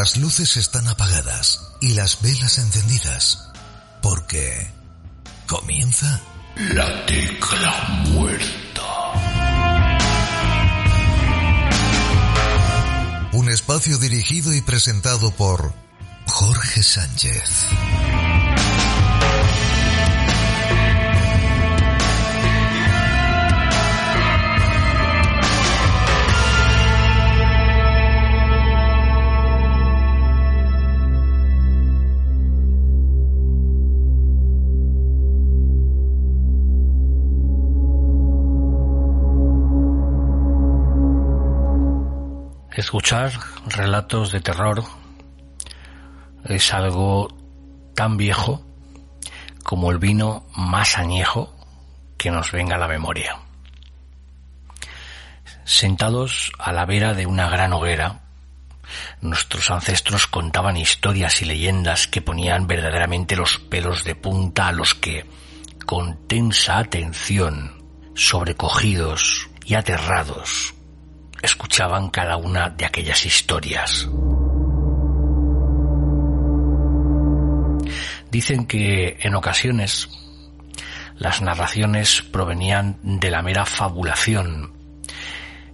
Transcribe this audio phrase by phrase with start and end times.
[0.00, 3.50] Las luces están apagadas y las velas encendidas
[4.00, 4.70] porque
[5.48, 6.20] comienza
[6.54, 8.82] La tecla muerta.
[13.32, 15.74] un espacio dirigido y presentado por
[16.28, 17.66] Jorge Sánchez.
[42.78, 43.32] Escuchar
[43.66, 44.84] relatos de terror
[46.44, 47.26] es algo
[47.96, 48.64] tan viejo
[49.64, 51.52] como el vino más añejo
[52.16, 53.36] que nos venga a la memoria.
[55.64, 58.20] Sentados a la vera de una gran hoguera,
[59.22, 64.94] nuestros ancestros contaban historias y leyendas que ponían verdaderamente los pelos de punta a los
[64.94, 65.28] que,
[65.84, 67.82] con tensa atención,
[68.14, 70.77] sobrecogidos y aterrados,
[71.42, 74.08] escuchaban cada una de aquellas historias.
[78.30, 80.08] Dicen que en ocasiones
[81.16, 84.72] las narraciones provenían de la mera fabulación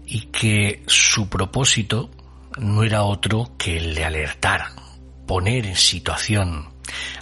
[0.07, 2.11] y que su propósito
[2.59, 4.67] no era otro que el de alertar,
[5.27, 6.69] poner en situación,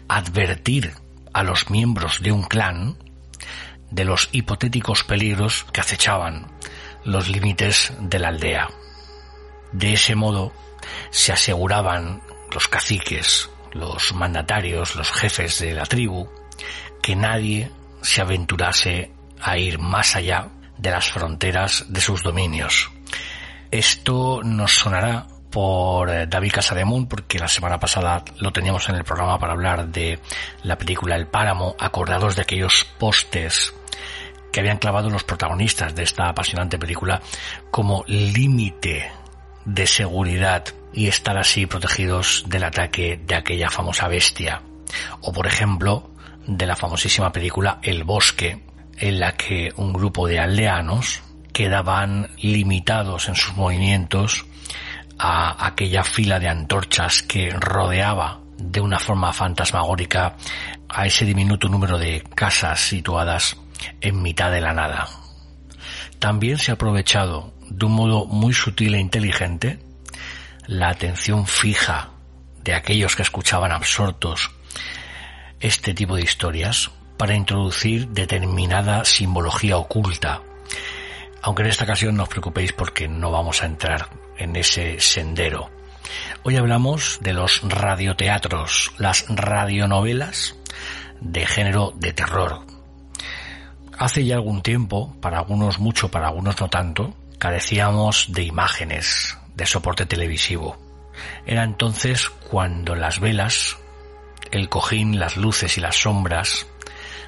[0.08, 0.92] advertir
[1.32, 2.96] a los miembros de un clan
[3.90, 6.46] de los hipotéticos peligros que acechaban
[7.04, 8.68] los límites de la aldea.
[9.72, 10.52] De ese modo
[11.10, 16.28] se aseguraban los caciques, los mandatarios, los jefes de la tribu,
[17.00, 17.70] que nadie
[18.02, 20.48] se aventurase a ir más allá
[20.78, 22.90] de las fronteras de sus dominios.
[23.70, 29.04] Esto nos sonará por eh, David Casademont, porque la semana pasada lo teníamos en el
[29.04, 30.18] programa para hablar de
[30.62, 33.74] la película El Páramo, acordados de aquellos postes
[34.52, 37.20] que habían clavado los protagonistas de esta apasionante película
[37.70, 39.10] como límite
[39.64, 44.62] de seguridad y estar así protegidos del ataque de aquella famosa bestia.
[45.22, 46.10] O por ejemplo,
[46.46, 48.62] de la famosísima película El Bosque,
[48.98, 54.44] en la que un grupo de aldeanos quedaban limitados en sus movimientos
[55.18, 60.36] a aquella fila de antorchas que rodeaba de una forma fantasmagórica
[60.88, 63.56] a ese diminuto número de casas situadas
[64.00, 65.08] en mitad de la nada.
[66.18, 69.78] También se ha aprovechado de un modo muy sutil e inteligente
[70.66, 72.10] la atención fija
[72.62, 74.50] de aquellos que escuchaban absortos
[75.60, 80.42] este tipo de historias para introducir determinada simbología oculta.
[81.40, 85.70] Aunque en esta ocasión no os preocupéis porque no vamos a entrar en ese sendero.
[86.42, 90.56] Hoy hablamos de los radioteatros, las radionovelas
[91.20, 92.71] de género de terror.
[94.02, 99.64] Hace ya algún tiempo, para algunos mucho, para algunos no tanto, carecíamos de imágenes, de
[99.64, 100.76] soporte televisivo.
[101.46, 103.76] Era entonces cuando las velas,
[104.50, 106.66] el cojín, las luces y las sombras,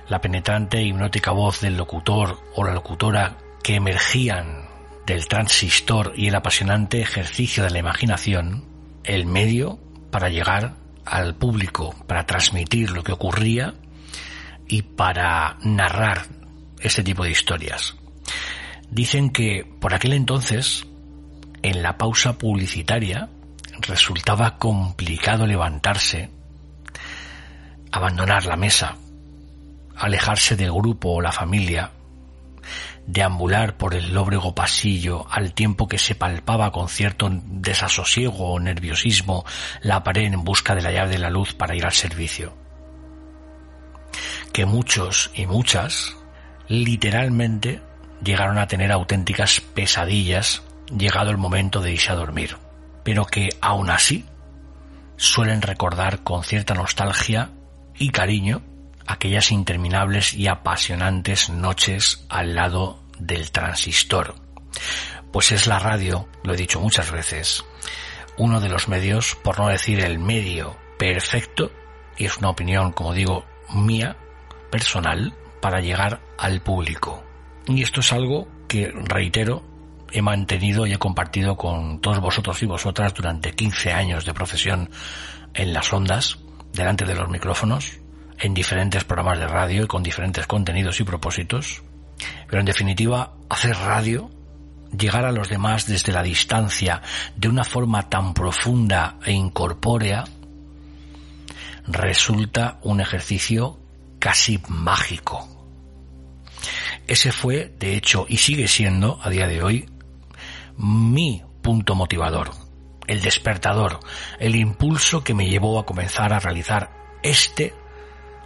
[0.09, 4.67] la penetrante e hipnótica voz del locutor o la locutora que emergían
[5.07, 8.65] del transistor y el apasionante ejercicio de la imaginación,
[9.05, 9.79] el medio
[10.11, 10.75] para llegar
[11.07, 13.75] al público, para transmitir lo que ocurría
[14.67, 16.43] y para narrar
[16.85, 17.97] este tipo de historias.
[18.91, 20.87] Dicen que por aquel entonces,
[21.63, 23.29] en la pausa publicitaria,
[23.81, 26.31] resultaba complicado levantarse,
[27.91, 28.97] abandonar la mesa,
[29.97, 31.91] alejarse del grupo o la familia,
[33.07, 39.45] deambular por el lóbrego pasillo al tiempo que se palpaba con cierto desasosiego o nerviosismo
[39.83, 42.55] la pared en busca de la llave de la luz para ir al servicio.
[44.53, 46.17] Que muchos y muchas
[46.69, 47.81] literalmente
[48.23, 50.63] llegaron a tener auténticas pesadillas
[50.97, 52.57] llegado el momento de irse a dormir.
[53.05, 54.25] pero que aún así
[55.17, 57.51] suelen recordar con cierta nostalgia
[57.97, 58.63] y cariño
[59.07, 64.35] aquellas interminables y apasionantes noches al lado del transistor.
[65.31, 67.65] Pues es la radio, lo he dicho muchas veces,
[68.39, 71.71] uno de los medios, por no decir el medio perfecto,
[72.17, 73.45] y es una opinión, como digo,
[73.75, 74.17] mía,
[74.71, 75.35] personal,
[75.65, 77.25] para llegar al público.
[77.67, 79.63] Y esto es algo que, reitero,
[80.13, 84.91] he mantenido y he compartido con todos vosotros y vosotras durante 15 años de profesión
[85.55, 86.37] en las ondas,
[86.75, 87.99] delante de los micrófonos,
[88.39, 91.83] en diferentes programas de radio y con diferentes contenidos y propósitos.
[92.47, 94.31] Pero en definitiva, hacer radio,
[94.95, 97.01] llegar a los demás desde la distancia
[97.37, 100.25] de una forma tan profunda e incorpórea,
[101.87, 103.81] resulta un ejercicio
[104.19, 105.54] casi mágico.
[107.07, 109.89] Ese fue, de hecho, y sigue siendo a día de hoy,
[110.77, 112.51] mi punto motivador,
[113.07, 114.01] el despertador,
[114.39, 116.91] el impulso que me llevó a comenzar a realizar
[117.23, 117.75] este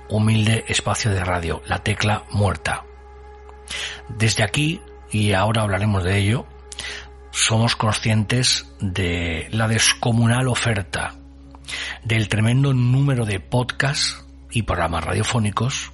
[0.09, 2.85] humilde espacio de radio, la tecla muerta.
[4.09, 4.81] Desde aquí,
[5.11, 6.47] y ahora hablaremos de ello,
[7.31, 11.15] somos conscientes de la descomunal oferta,
[12.03, 15.93] del tremendo número de podcasts y programas radiofónicos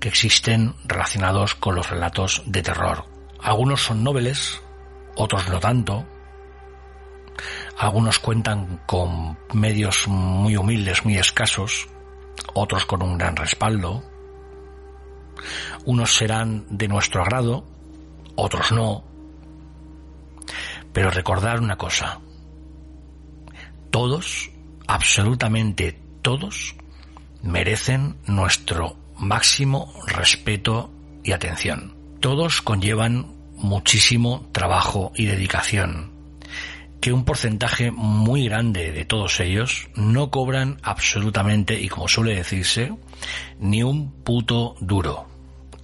[0.00, 3.06] que existen relacionados con los relatos de terror.
[3.40, 4.60] Algunos son noveles,
[5.14, 6.06] otros no tanto.
[7.78, 11.88] Algunos cuentan con medios muy humildes, muy escasos,
[12.54, 14.02] otros con un gran respaldo.
[15.84, 17.66] Unos serán de nuestro agrado,
[18.34, 19.04] otros no.
[20.92, 22.20] Pero recordar una cosa.
[23.90, 24.50] Todos,
[24.86, 26.74] absolutamente todos,
[27.42, 30.90] merecen nuestro máximo respeto
[31.22, 31.94] y atención.
[32.20, 36.12] Todos conllevan muchísimo trabajo y dedicación,
[37.00, 42.92] que un porcentaje muy grande de todos ellos no cobran absolutamente, y como suele decirse,
[43.58, 45.26] ni un puto duro.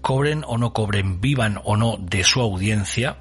[0.00, 3.18] Cobren o no cobren, vivan o no de su audiencia,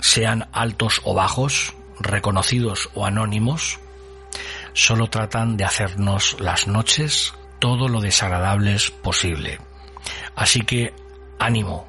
[0.00, 3.80] sean altos o bajos, reconocidos o anónimos,
[4.72, 9.58] solo tratan de hacernos las noches todo lo desagradables posible.
[10.34, 10.94] Así que
[11.38, 11.86] ánimo,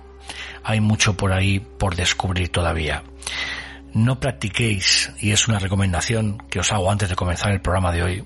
[0.64, 3.04] hay mucho por ahí por descubrir todavía.
[3.94, 8.04] No practiquéis, y es una recomendación que os hago antes de comenzar el programa de
[8.04, 8.26] hoy,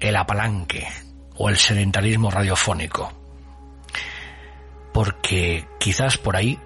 [0.00, 0.88] el apalanque
[1.36, 3.12] o el sedentarismo radiofónico.
[4.92, 6.58] Porque quizás por ahí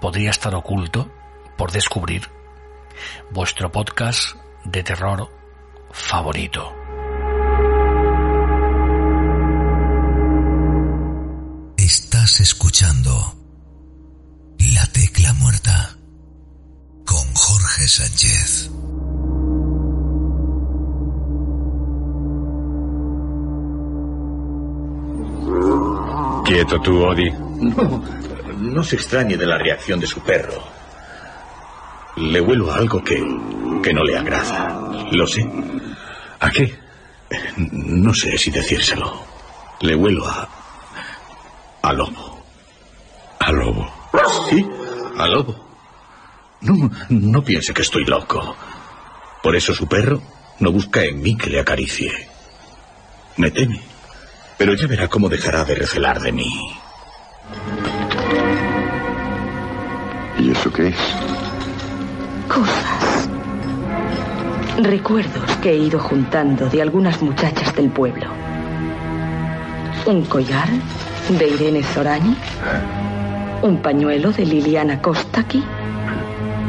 [0.00, 1.10] podría estar oculto,
[1.56, 2.28] por descubrir,
[3.30, 5.30] vuestro podcast de terror
[5.90, 6.87] favorito.
[12.38, 13.34] Estás escuchando
[14.72, 15.96] La Tecla Muerta
[17.04, 18.70] con Jorge Sánchez.
[26.44, 27.28] Quieto tú, Odi.
[27.32, 28.04] No,
[28.60, 30.62] no se extrañe de la reacción de su perro.
[32.18, 33.16] Le huelo a algo que,
[33.82, 35.08] que no le agrada.
[35.10, 35.44] Lo sé.
[36.38, 36.78] ¿A qué?
[37.56, 39.24] No sé si decírselo.
[39.80, 40.48] Le huelo a...
[41.82, 42.27] a lobo.
[43.40, 43.88] ¿A lobo?
[44.48, 44.66] Sí,
[45.16, 45.54] a lobo.
[46.60, 48.56] No, no piense que estoy loco.
[49.42, 50.20] Por eso su perro
[50.60, 52.28] no busca en mí que le acaricie.
[53.36, 53.80] Me teme.
[54.56, 56.50] Pero ya verá cómo dejará de recelar de mí.
[60.38, 60.96] ¿Y eso qué es?
[62.48, 63.28] Cosas.
[64.82, 68.26] Recuerdos que he ido juntando de algunas muchachas del pueblo.
[70.06, 70.68] Un collar
[71.28, 72.36] de Irene Zorañi.
[73.60, 75.64] Un pañuelo de Liliana Kostaki.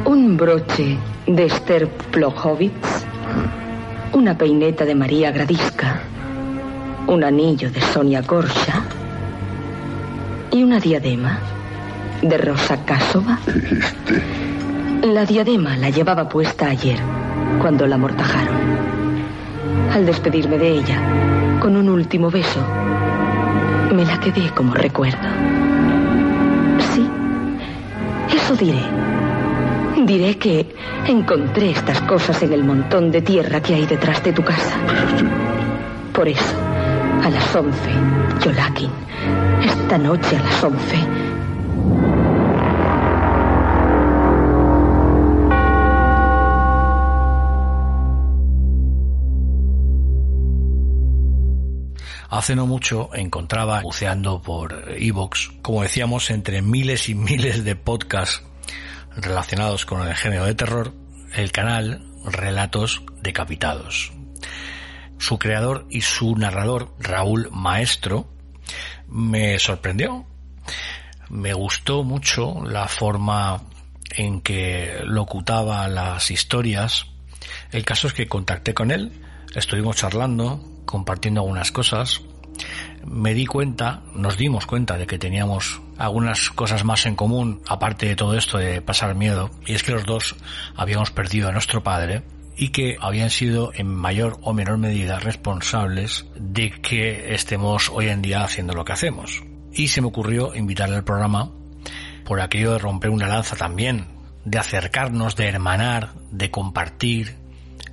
[0.05, 3.05] Un broche de Esther Plohowitz.
[4.13, 6.01] Una peineta de María Gradiska.
[7.05, 8.81] Un anillo de Sonia Gorsha.
[10.51, 11.37] Y una diadema
[12.23, 13.37] de Rosa Kasova.
[15.03, 16.97] La diadema la llevaba puesta ayer,
[17.61, 18.57] cuando la amortajaron.
[19.93, 20.99] Al despedirme de ella,
[21.59, 22.61] con un último beso,
[23.93, 25.68] me la quedé como recuerdo.
[28.33, 28.81] Eso diré.
[30.05, 30.65] Diré que
[31.07, 34.75] encontré estas cosas en el montón de tierra que hay detrás de tu casa.
[36.13, 36.55] Por eso,
[37.23, 37.89] a las once,
[38.43, 38.89] Yolakin,
[39.63, 40.97] esta noche a las once,
[52.39, 58.43] Hace no mucho encontraba, buceando por Evox, como decíamos, entre miles y miles de podcasts
[59.13, 60.93] relacionados con el género de terror,
[61.33, 64.13] el canal Relatos Decapitados.
[65.17, 68.29] Su creador y su narrador, Raúl Maestro,
[69.09, 70.25] me sorprendió.
[71.27, 73.63] Me gustó mucho la forma
[74.11, 77.05] en que locutaba las historias.
[77.73, 79.11] El caso es que contacté con él,
[79.53, 82.21] estuvimos charlando, compartiendo algunas cosas.
[83.05, 88.07] Me di cuenta, nos dimos cuenta de que teníamos algunas cosas más en común, aparte
[88.07, 90.35] de todo esto de pasar miedo, y es que los dos
[90.75, 92.23] habíamos perdido a nuestro padre
[92.55, 98.21] y que habían sido en mayor o menor medida responsables de que estemos hoy en
[98.21, 99.43] día haciendo lo que hacemos.
[99.71, 101.51] Y se me ocurrió invitarle al programa
[102.25, 104.07] por aquello de romper una lanza también,
[104.43, 107.35] de acercarnos, de hermanar, de compartir,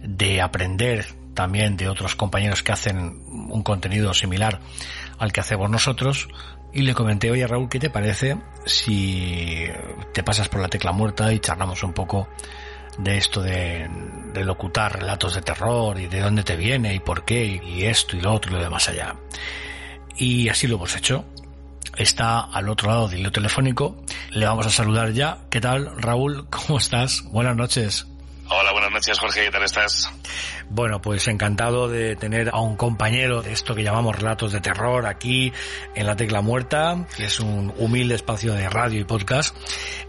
[0.02, 1.06] de aprender
[1.36, 4.58] también de otros compañeros que hacen un contenido similar
[5.18, 6.28] al que hacemos nosotros.
[6.72, 9.68] Y le comenté, oye Raúl, ¿qué te parece si
[10.12, 12.28] te pasas por la tecla muerta y charlamos un poco
[12.98, 13.88] de esto de,
[14.34, 18.20] locutar relatos de terror y de dónde te viene y por qué y esto y
[18.20, 19.14] lo otro y lo demás allá?
[20.16, 21.24] Y así lo hemos hecho
[21.96, 23.96] está al otro lado del hilo telefónico.
[24.30, 25.38] Le vamos a saludar ya.
[25.50, 26.46] ¿Qué tal, Raúl?
[26.50, 27.22] ¿Cómo estás?
[27.30, 28.06] Buenas noches.
[28.48, 29.44] Hola, buenas noches, Jorge.
[29.44, 30.10] ¿Qué tal estás?
[30.70, 35.04] Bueno, pues encantado de tener a un compañero de esto que llamamos relatos de terror
[35.04, 35.52] aquí
[35.94, 39.54] en La Tecla Muerta, que es un humilde espacio de radio y podcast.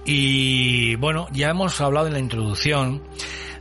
[0.06, 3.04] Y bueno, ya hemos hablado en la introducción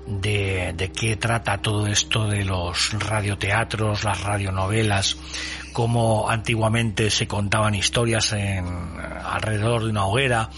[0.06, 5.16] de, de qué trata todo esto de los radioteatros, las radionovelas,
[5.72, 8.64] cómo antiguamente se contaban historias en,
[9.24, 10.50] alrededor de una hoguera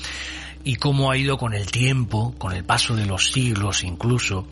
[0.64, 4.46] y cómo ha ido con el tiempo, con el paso de los siglos incluso,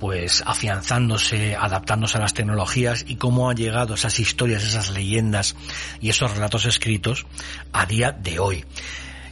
[0.00, 5.54] pues afianzándose, adaptándose a las tecnologías y cómo han llegado esas historias, esas leyendas
[6.00, 7.26] y esos relatos escritos
[7.72, 8.64] a día de hoy.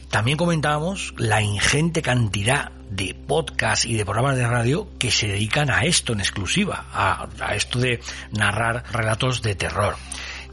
[0.09, 5.69] También comentábamos la ingente cantidad de podcasts y de programas de radio que se dedican
[5.69, 8.01] a esto en exclusiva, a, a esto de
[8.31, 9.95] narrar relatos de terror.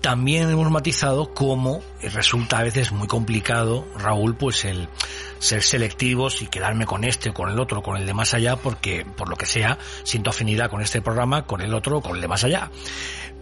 [0.00, 4.88] También hemos matizado cómo resulta a veces muy complicado, Raúl, pues el
[5.40, 9.04] ser selectivos y quedarme con este con el otro, con el de más allá, porque
[9.04, 12.28] por lo que sea siento afinidad con este programa, con el otro con el de
[12.28, 12.70] más allá.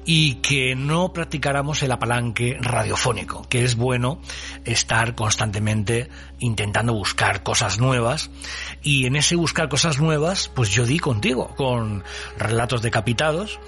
[0.08, 4.20] Y que no practicáramos el apalanque radiofónico, que es bueno
[4.64, 6.08] estar constantemente
[6.38, 8.30] intentando buscar cosas nuevas.
[8.82, 12.04] Y en ese buscar cosas nuevas, pues yo di contigo con
[12.38, 13.58] relatos decapitados,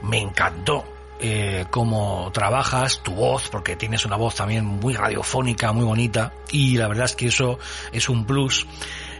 [0.00, 0.84] me encantó
[1.20, 6.76] eh, cómo trabajas, tu voz, porque tienes una voz también muy radiofónica, muy bonita, y
[6.76, 7.58] la verdad es que eso
[7.92, 8.66] es un plus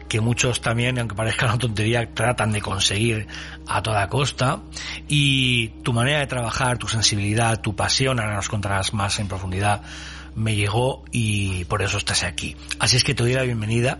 [0.09, 3.27] que muchos también, aunque parezca una tontería, tratan de conseguir
[3.67, 4.61] a toda costa.
[5.07, 9.83] Y tu manera de trabajar, tu sensibilidad, tu pasión, ahora nos contarás más en profundidad,
[10.35, 12.57] me llegó y por eso estás aquí.
[12.79, 13.99] Así es que te doy la bienvenida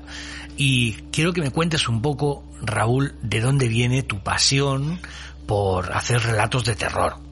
[0.57, 5.01] y quiero que me cuentes un poco, Raúl, de dónde viene tu pasión
[5.47, 7.28] por hacer relatos de terror.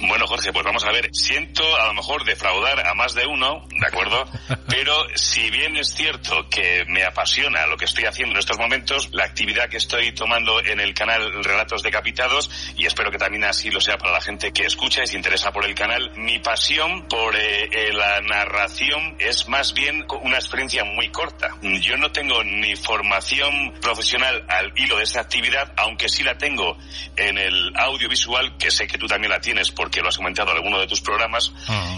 [0.00, 1.08] Bueno, Jorge, pues vamos a ver.
[1.12, 4.24] Siento a lo mejor defraudar a más de uno, ¿de acuerdo?
[4.68, 9.10] Pero si bien es cierto que me apasiona lo que estoy haciendo en estos momentos,
[9.12, 13.70] la actividad que estoy tomando en el canal Relatos Decapitados, y espero que también así
[13.70, 17.06] lo sea para la gente que escucha y se interesa por el canal, mi pasión
[17.08, 21.56] por eh, eh, la narración es más bien una experiencia muy corta.
[21.62, 26.76] Yo no tengo ni formación profesional al hilo de esta actividad, aunque sí la tengo
[27.16, 30.50] en el audiovisual, que sé que tú también la tienes porque que lo has comentado
[30.50, 31.52] en alguno de tus programas,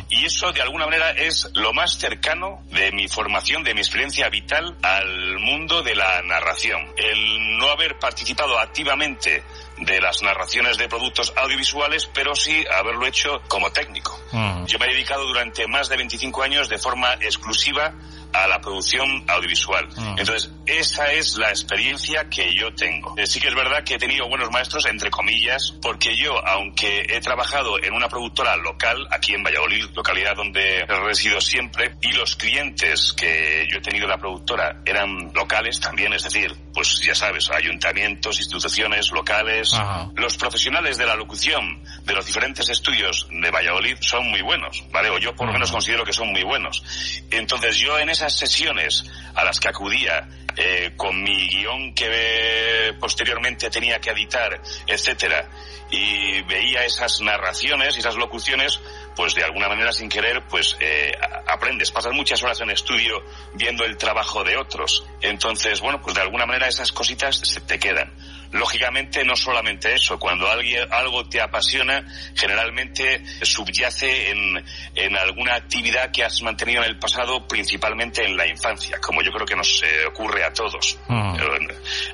[0.08, 4.28] y eso de alguna manera es lo más cercano de mi formación, de mi experiencia
[4.28, 6.84] vital al mundo de la narración.
[6.96, 9.44] El no haber participado activamente
[9.78, 14.20] de las narraciones de productos audiovisuales, pero sí haberlo hecho como técnico.
[14.66, 17.94] Yo me he dedicado durante más de 25 años de forma exclusiva
[18.42, 19.88] a la producción audiovisual.
[19.96, 20.18] Mm.
[20.18, 23.14] Entonces, esa es la experiencia que yo tengo.
[23.16, 27.06] Eh, sí que es verdad que he tenido buenos maestros, entre comillas, porque yo, aunque
[27.08, 32.36] he trabajado en una productora local, aquí en Valladolid, localidad donde resido siempre, y los
[32.36, 37.14] clientes que yo he tenido en la productora eran locales también, es decir, pues ya
[37.14, 39.72] sabes, ayuntamientos, instituciones locales,
[40.14, 45.08] los profesionales de la locución de los diferentes estudios de Valladolid son muy buenos, ¿vale?
[45.08, 46.82] O yo por lo menos considero que son muy buenos.
[47.30, 53.70] Entonces yo en esas sesiones a las que acudía eh, con mi guion que posteriormente
[53.70, 55.48] tenía que editar, etcétera,
[55.90, 58.80] y veía esas narraciones y esas locuciones,
[59.16, 61.10] pues de alguna manera sin querer, pues eh,
[61.46, 65.04] aprendes, pasas muchas horas en estudio viendo el trabajo de otros.
[65.22, 68.12] Entonces, bueno, pues de alguna manera esas cositas se te quedan.
[68.52, 76.10] Lógicamente no solamente eso, cuando alguien, algo te apasiona, generalmente subyace en, en alguna actividad
[76.10, 79.82] que has mantenido en el pasado, principalmente en la infancia, como yo creo que nos
[79.82, 80.98] eh, ocurre a todos.
[81.08, 81.36] Mm.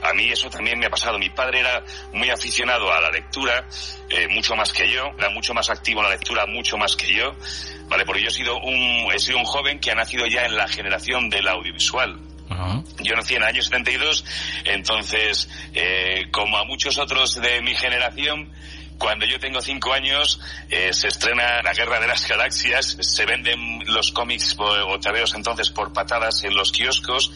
[0.03, 1.19] A mí eso también me ha pasado.
[1.19, 3.67] Mi padre era muy aficionado a la lectura,
[4.11, 7.13] eh, mucho más que yo, era mucho más activo en la lectura, mucho más que
[7.15, 7.35] yo,
[7.89, 8.05] ¿vale?
[8.05, 10.69] Porque yo he sido un, he sido un joven que ha nacido ya en la
[10.69, 12.32] generación del audiovisual.
[13.01, 14.25] Yo nací en el año 72,
[14.65, 18.53] entonces, eh, como a muchos otros de mi generación,
[18.99, 20.41] cuando yo tengo cinco años,
[20.71, 25.71] eh, se estrena La Guerra de las Galaxias, se venden los cómics o, tebeos entonces
[25.71, 27.33] por patadas en los kioscos,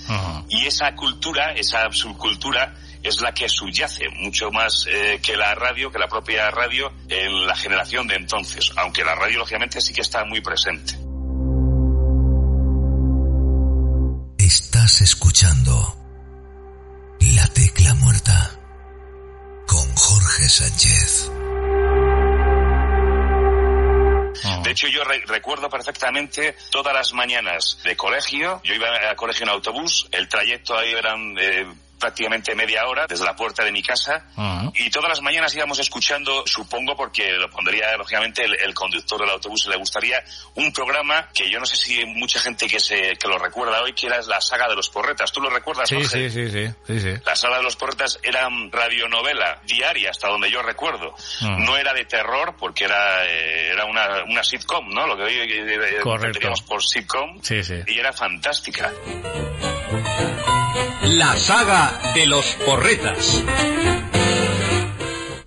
[0.49, 5.91] y esa cultura, esa subcultura, es la que subyace mucho más eh, que la radio,
[5.91, 10.03] que la propia radio, en la generación de entonces, aunque la radio lógicamente sí que
[10.03, 11.06] está muy presente.
[14.87, 15.97] Estás escuchando
[17.35, 18.57] La Tecla Muerta
[19.67, 21.29] con Jorge Sánchez.
[24.63, 28.61] De hecho, yo re- recuerdo perfectamente todas las mañanas de colegio.
[28.63, 30.07] Yo iba a colegio en autobús.
[30.13, 31.67] El trayecto ahí eran eh,
[31.99, 34.27] prácticamente media hora desde la puerta de mi casa.
[34.75, 39.31] Y todas las mañanas íbamos escuchando, supongo, porque lo pondría lógicamente el, el conductor del
[39.31, 40.23] autobús, le gustaría
[40.55, 43.93] un programa que yo no sé si mucha gente que se que lo recuerda hoy,
[43.93, 45.33] que era la saga de los porretas.
[45.33, 45.89] ¿Tú lo recuerdas?
[45.89, 46.31] Sí, Jorge?
[46.31, 47.21] sí, sí, sí, sí, sí.
[47.25, 51.15] La sala de los porretas era radionovela diaria, hasta donde yo recuerdo.
[51.41, 51.65] Mm.
[51.65, 55.07] No era de terror, porque era, eh, era una, una sitcom, ¿no?
[55.07, 57.41] Lo que hoy eh, eh, teníamos por sitcom.
[57.43, 57.77] Sí, sí.
[57.87, 58.93] Y era fantástica.
[61.03, 63.43] La saga de los porretas.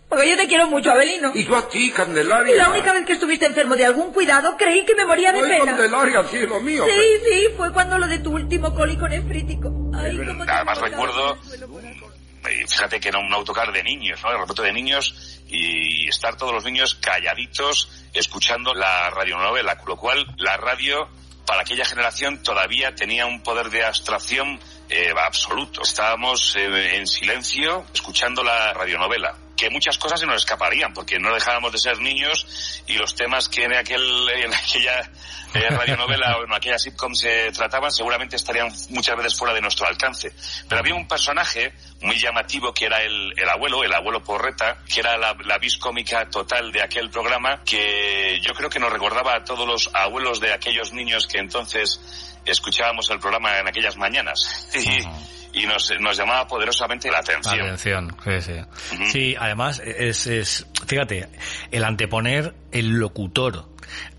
[0.08, 1.32] Porque yo te quiero mucho, Abelino.
[1.36, 2.56] Y yo a ti, Y Candelaria.
[2.56, 5.50] la única vez que estuviste enfermo de algún cuidado, creí que me moría de Ay,
[5.60, 5.66] pena.
[5.66, 6.84] Candelaria, cielo mío.
[6.86, 9.72] Sí, sí, fue cuando lo de tu último cólico nefrítico.
[9.96, 11.38] Ay, cómo te Además recuerdo-.
[12.50, 14.32] Eh, Fíjate que era un autocar de niños, ¿no?
[14.32, 19.98] El retrato de niños y estar todos los niños calladitos escuchando la radionovela, con lo
[19.98, 21.08] cual la radio
[21.46, 24.60] para aquella generación todavía tenía un poder de abstracción
[24.90, 25.82] eh, absoluto.
[25.82, 31.34] Estábamos eh, en silencio escuchando la radionovela que muchas cosas se nos escaparían porque no
[31.34, 35.02] dejábamos de ser niños y los temas que en aquel en aquella
[35.54, 39.86] eh, radionovela o en aquella sitcom se trataban seguramente estarían muchas veces fuera de nuestro
[39.86, 40.32] alcance.
[40.68, 45.02] Pero había un personaje muy llamativo que era el, el abuelo el abuelo porreta que
[45.02, 49.36] era la, la vis cómica total de aquel programa que yo creo que nos recordaba
[49.36, 52.00] a todos los abuelos de aquellos niños que entonces
[52.46, 54.70] escuchábamos el programa en aquellas mañanas
[55.54, 57.62] y nos, nos llamaba poderosamente la atención.
[57.62, 59.06] Atención, sí, sí.
[59.12, 61.28] Sí, además es, es, fíjate,
[61.72, 63.68] el anteponer el locutor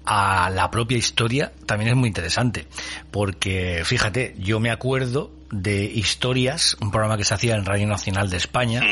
[0.04, 2.66] a la propia historia también es muy interesante,
[3.10, 8.30] porque fíjate, yo me acuerdo de Historias, un programa que se hacía en Radio Nacional
[8.30, 8.82] de España,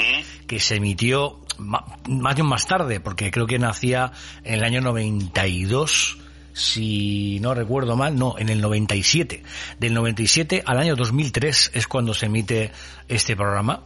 [0.47, 1.83] que se emitió más
[2.25, 4.13] años más tarde, porque creo que nacía
[4.45, 6.19] en el año 92,
[6.59, 9.43] si no recuerdo mal, no, en el 97.
[9.79, 12.73] Del 97 al año 2003 es cuando se emite
[13.07, 13.85] este programa.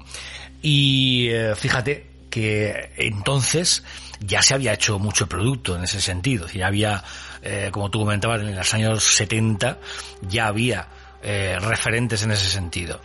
[0.62, 3.85] Y eh, fíjate que entonces
[4.20, 6.46] ya se había hecho mucho producto en ese sentido.
[6.48, 7.04] Ya había,
[7.42, 9.78] eh, como tú comentabas, en los años 70
[10.22, 10.88] ya había
[11.22, 13.00] eh, referentes en ese sentido.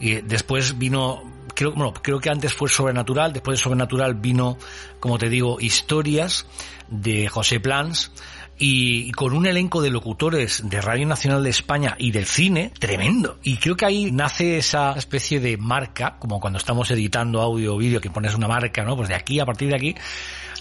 [0.00, 1.22] Y después vino,
[1.54, 4.58] creo, bueno, creo que antes fue Sobrenatural, después de Sobrenatural vino,
[4.98, 6.46] como te digo, Historias
[6.88, 8.10] de José Plans,
[8.58, 13.38] y con un elenco de locutores de Radio Nacional de España y del cine tremendo.
[13.42, 17.78] Y creo que ahí nace esa especie de marca, como cuando estamos editando audio o
[17.78, 18.96] vídeo, que pones una marca, ¿no?
[18.96, 19.94] Pues de aquí, a partir de aquí,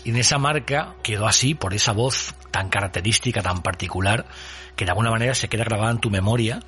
[0.04, 4.26] y en esa marca quedó así, por esa voz tan característica, tan particular,
[4.76, 6.62] que de alguna manera se queda grabada en tu memoria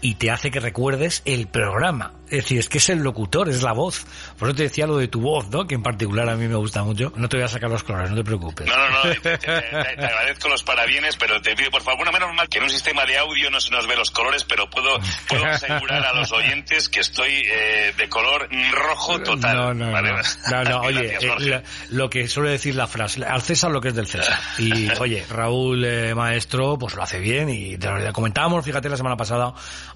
[0.00, 2.12] y te hace que recuerdes el programa.
[2.26, 4.06] Es decir, es que es el locutor, es la voz.
[4.38, 5.66] Por eso te decía lo de tu voz, ¿no?
[5.66, 7.12] Que en particular a mí me gusta mucho.
[7.16, 8.68] No te voy a sacar los colores, no te preocupes.
[8.68, 9.60] No, no, no, te, te- te-
[9.96, 12.70] te agradezco los parabienes, pero te pido por favor, bueno, menos mal que en un
[12.70, 16.30] sistema de audio no se nos ve los colores, pero puedo, puedo asegurar a los
[16.30, 19.56] oyentes que estoy eh, de color rojo total.
[19.56, 20.12] No, no, ¿vale?
[20.12, 20.18] no.
[20.50, 23.88] No, no, oye, Gracias, eh, lo que suele decir la frase, al César lo que
[23.88, 24.38] es del César.
[24.58, 28.96] Y, oye, Raúl eh, Maestro, pues lo hace bien y te lo comentábamos, fíjate, la
[28.96, 29.52] semana pasada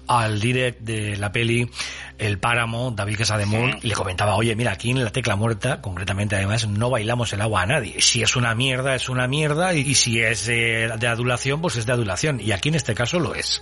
[0.07, 1.69] al direct de la peli
[2.17, 6.35] El Páramo, David Quesademón, y le comentaba, oye, mira, aquí en La Tecla Muerta, concretamente
[6.35, 8.01] además, no bailamos el agua a nadie.
[8.01, 11.75] Si es una mierda, es una mierda, y, y si es eh, de adulación, pues
[11.75, 12.39] es de adulación.
[12.39, 13.61] Y aquí en este caso lo es.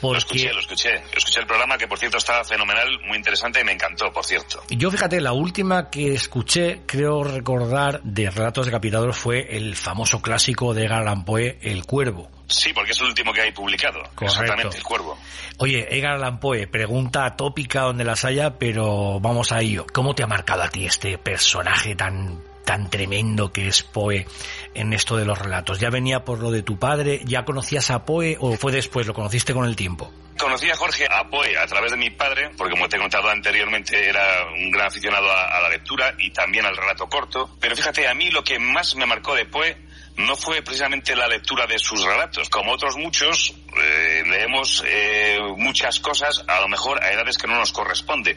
[0.00, 0.18] Lo Porque...
[0.18, 0.94] escuché, lo escuché.
[1.14, 4.62] Escuché el programa que, por cierto, estaba fenomenal, muy interesante y me encantó, por cierto.
[4.70, 10.74] Yo fíjate, la última que escuché, creo recordar, de Relatos Decapitados fue el famoso clásico
[10.74, 12.30] de Edgar Allan Poe, El Cuervo.
[12.52, 14.02] Sí, porque es el último que hay publicado.
[14.20, 15.18] Exactamente, El Cuervo.
[15.58, 19.86] Oye, Edgar Allan Poe, pregunta tópica donde las haya, pero vamos a ello.
[19.92, 24.26] ¿Cómo te ha marcado a ti este personaje tan tan tremendo que es Poe
[24.74, 25.80] en esto de los relatos?
[25.80, 27.20] ¿Ya venía por lo de tu padre?
[27.24, 29.06] ¿Ya conocías a Poe o fue después?
[29.06, 30.12] ¿Lo conociste con el tiempo?
[30.38, 33.28] Conocí a Jorge a Poe a través de mi padre, porque como te he contado
[33.28, 37.56] anteriormente era un gran aficionado a, a la lectura y también al relato corto.
[37.60, 41.26] Pero fíjate, a mí lo que más me marcó de Poe no fue precisamente la
[41.26, 42.48] lectura de sus relatos.
[42.50, 47.54] Como otros muchos, eh, leemos eh, muchas cosas a lo mejor a edades que no
[47.54, 48.36] nos corresponde.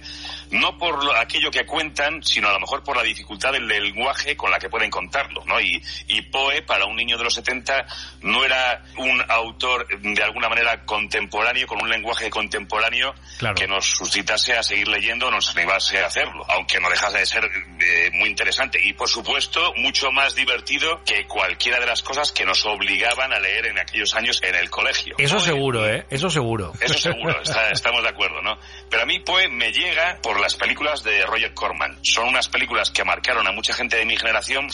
[0.52, 4.52] No por aquello que cuentan, sino a lo mejor por la dificultad del lenguaje con
[4.52, 5.60] la que pueden contarlo, ¿no?
[5.60, 7.86] Y, y Poe, para un niño de los 70,
[8.22, 13.14] no era un autor de alguna manera contemporáneo, con un lenguaje contemporáneo
[13.56, 17.46] que nos suscitase a seguir leyendo, nos animase a hacerlo, aunque no dejase de ser
[17.46, 21.26] eh, muy interesante y, por supuesto, mucho más divertido que
[21.66, 25.16] cualquiera de las cosas que nos obligaban a leer en aquellos años en el colegio.
[25.18, 26.06] Eso seguro, ¿eh?
[26.12, 26.72] Eso seguro.
[26.80, 28.60] Eso seguro, estamos de acuerdo, ¿no?
[28.88, 31.98] Pero a mí, Poe me llega por las películas de Roger Corman.
[32.04, 34.68] Son unas películas que marcaron a mucha gente de mi generación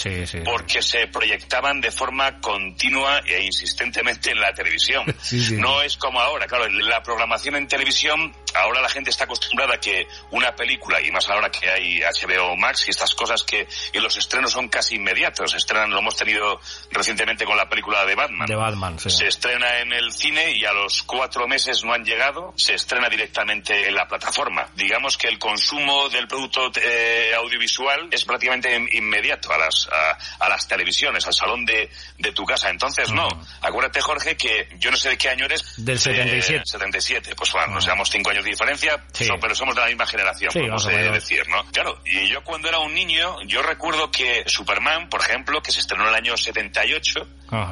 [0.43, 5.05] porque se proyectaban de forma continua e insistentemente en la televisión.
[5.59, 9.79] no es como ahora, claro, la programación en televisión, ahora la gente está acostumbrada a
[9.79, 13.99] que una película, y más ahora que hay HBO Max y estas cosas que y
[13.99, 15.55] los estrenos son casi inmediatos.
[15.55, 16.59] Estrenan, lo hemos tenido
[16.91, 18.47] recientemente con la película de Batman.
[18.47, 22.53] De Batman, Se estrena en el cine y a los cuatro meses no han llegado,
[22.55, 24.67] se estrena directamente en la plataforma.
[24.75, 29.87] Digamos que el consumo del producto eh, audiovisual es prácticamente inmediato a las,
[30.39, 32.69] a, las televisiones, al salón de, de tu casa.
[32.69, 33.27] Entonces, no.
[33.61, 35.83] Acuérdate, Jorge, que yo no sé de qué año eres.
[35.83, 36.63] Del 77.
[36.65, 37.35] 77.
[37.35, 39.03] Pues bueno, nos llevamos cinco años de diferencia,
[39.39, 41.63] pero somos de la misma generación, no sé decir, ¿no?
[41.71, 45.79] Claro, y yo cuando era un niño, yo recuerdo que Superman, por ejemplo, que se
[45.79, 46.37] estrenó en el año
[46.71, 47.27] 78,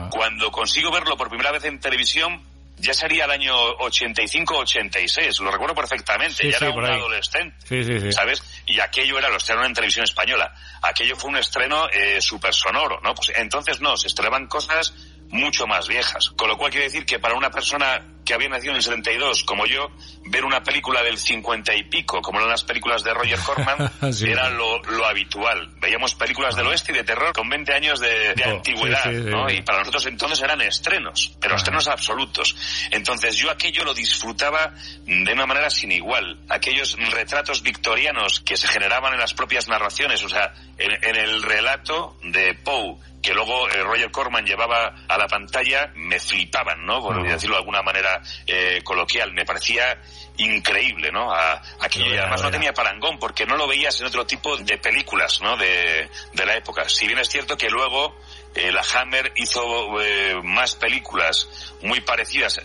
[0.09, 2.41] cuando consigo verlo por primera vez en televisión,
[2.77, 8.43] ya sería el año 85-86, lo recuerdo perfectamente, ya era un adolescente, ¿sabes?
[8.65, 12.99] Y aquello era, lo estrenaron en televisión española, aquello fue un estreno eh, súper sonoro,
[13.01, 13.13] ¿no?
[13.15, 14.93] Pues entonces no, se estrenaban cosas
[15.29, 18.73] mucho más viejas, con lo cual quiere decir que para una persona que había nacido
[18.73, 19.89] en el 72, como yo,
[20.25, 24.51] ver una película del 50 y pico, como eran las películas de Roger Corman, era
[24.51, 25.71] lo, habitual.
[25.81, 29.49] Veíamos películas del oeste y de terror con 20 años de, oh, antigüedad, ¿no?
[29.49, 32.55] Y para nosotros entonces eran estrenos, pero estrenos absolutos.
[32.91, 34.75] Entonces yo aquello lo disfrutaba
[35.07, 36.39] de una manera sin igual.
[36.49, 42.15] Aquellos retratos victorianos que se generaban en las propias narraciones, o sea, en, el relato
[42.21, 47.01] de Poe, que luego eh, Roger Corman llevaba a la pantalla, me flipaban, ¿no?
[47.01, 49.33] Por decirlo de alguna manera eh, coloquial.
[49.33, 49.99] Me parecía
[50.37, 51.31] increíble, ¿no?
[51.33, 55.57] A, además no tenía parangón porque no lo veías en otro tipo de películas, ¿no?
[55.57, 56.87] De, la época.
[56.87, 58.17] Si bien es cierto que luego
[58.55, 61.47] eh, la Hammer hizo eh, más películas
[61.81, 62.59] muy parecidas,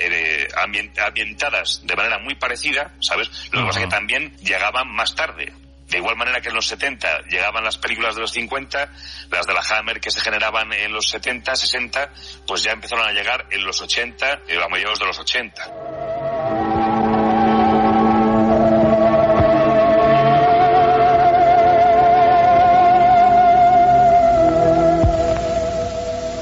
[0.56, 3.28] ambientadas de manera muy parecida, ¿sabes?
[3.50, 5.52] Lo que pasa es que también llegaban más tarde.
[5.88, 8.90] De igual manera que en los 70 llegaban las películas de los 50,
[9.30, 12.12] las de la Hammer que se generaban en los 70, 60,
[12.46, 15.70] pues ya empezaron a llegar en los 80, y a mediados de los 80.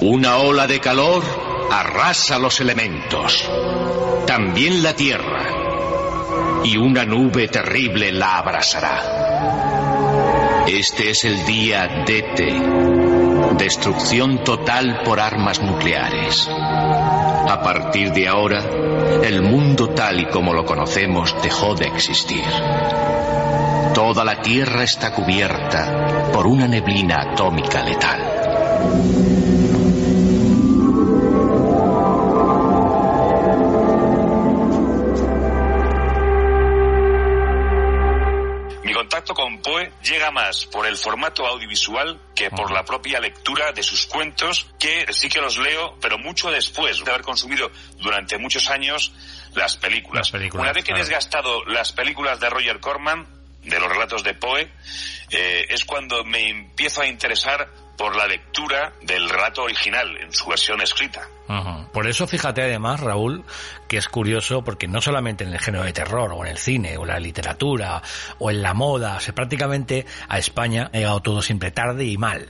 [0.04, 1.22] Una ola de calor
[1.70, 3.48] arrasa los elementos,
[4.26, 5.61] también la tierra,
[6.64, 9.00] y una nube terrible la abrazará.
[10.66, 13.58] Este es el día DT.
[13.58, 16.48] Destrucción total por armas nucleares.
[16.48, 18.62] A partir de ahora,
[19.22, 22.44] el mundo tal y como lo conocemos dejó de existir.
[23.94, 29.31] Toda la Tierra está cubierta por una neblina atómica letal.
[39.28, 44.06] Con Poe llega más por el formato audiovisual que por la propia lectura de sus
[44.06, 49.12] cuentos, que sí que los leo, pero mucho después de haber consumido durante muchos años
[49.54, 50.32] las películas.
[50.52, 53.26] Una vez que he desgastado las películas de Roger Corman,
[53.62, 54.68] de los relatos de Poe,
[55.30, 60.46] eh, es cuando me empiezo a interesar por la lectura del relato original en su
[60.46, 61.28] versión escrita.
[61.92, 63.44] Por eso fíjate además, Raúl,
[63.88, 66.96] que es curioso porque no solamente en el género de terror o en el cine
[66.96, 68.02] o en la literatura
[68.38, 72.48] o en la moda, o prácticamente a España ha llegado todo siempre tarde y mal.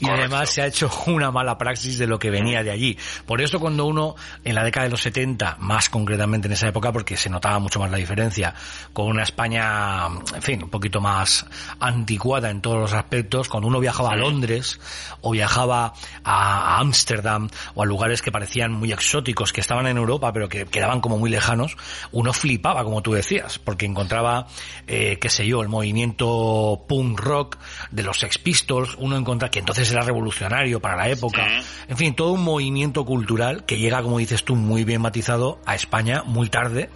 [0.00, 2.98] y además se ha hecho una mala praxis de lo que venía de allí.
[3.26, 6.92] Por eso cuando uno en la década de los 70, más concretamente en esa época
[6.92, 8.54] porque se notaba mucho más la diferencia,
[8.92, 11.46] con una España, en fin, un poquito más
[11.80, 14.80] anticuada en todos los aspectos, cuando uno viajaba a Londres
[15.20, 15.92] o viajaba
[16.24, 20.64] a Ámsterdam o a lugares que parecían muy exóticos, que estaban en Europa pero que
[20.66, 21.76] quedaban como muy lejanos,
[22.12, 24.46] uno flipaba, como tú decías, porque encontraba,
[24.86, 27.58] eh, qué sé yo, el movimiento punk rock
[27.90, 31.46] de los Sex Pistols, uno encontraba que entonces era revolucionario para la época,
[31.88, 35.74] en fin, todo un movimiento cultural que llega, como dices tú, muy bien matizado a
[35.74, 36.90] España muy tarde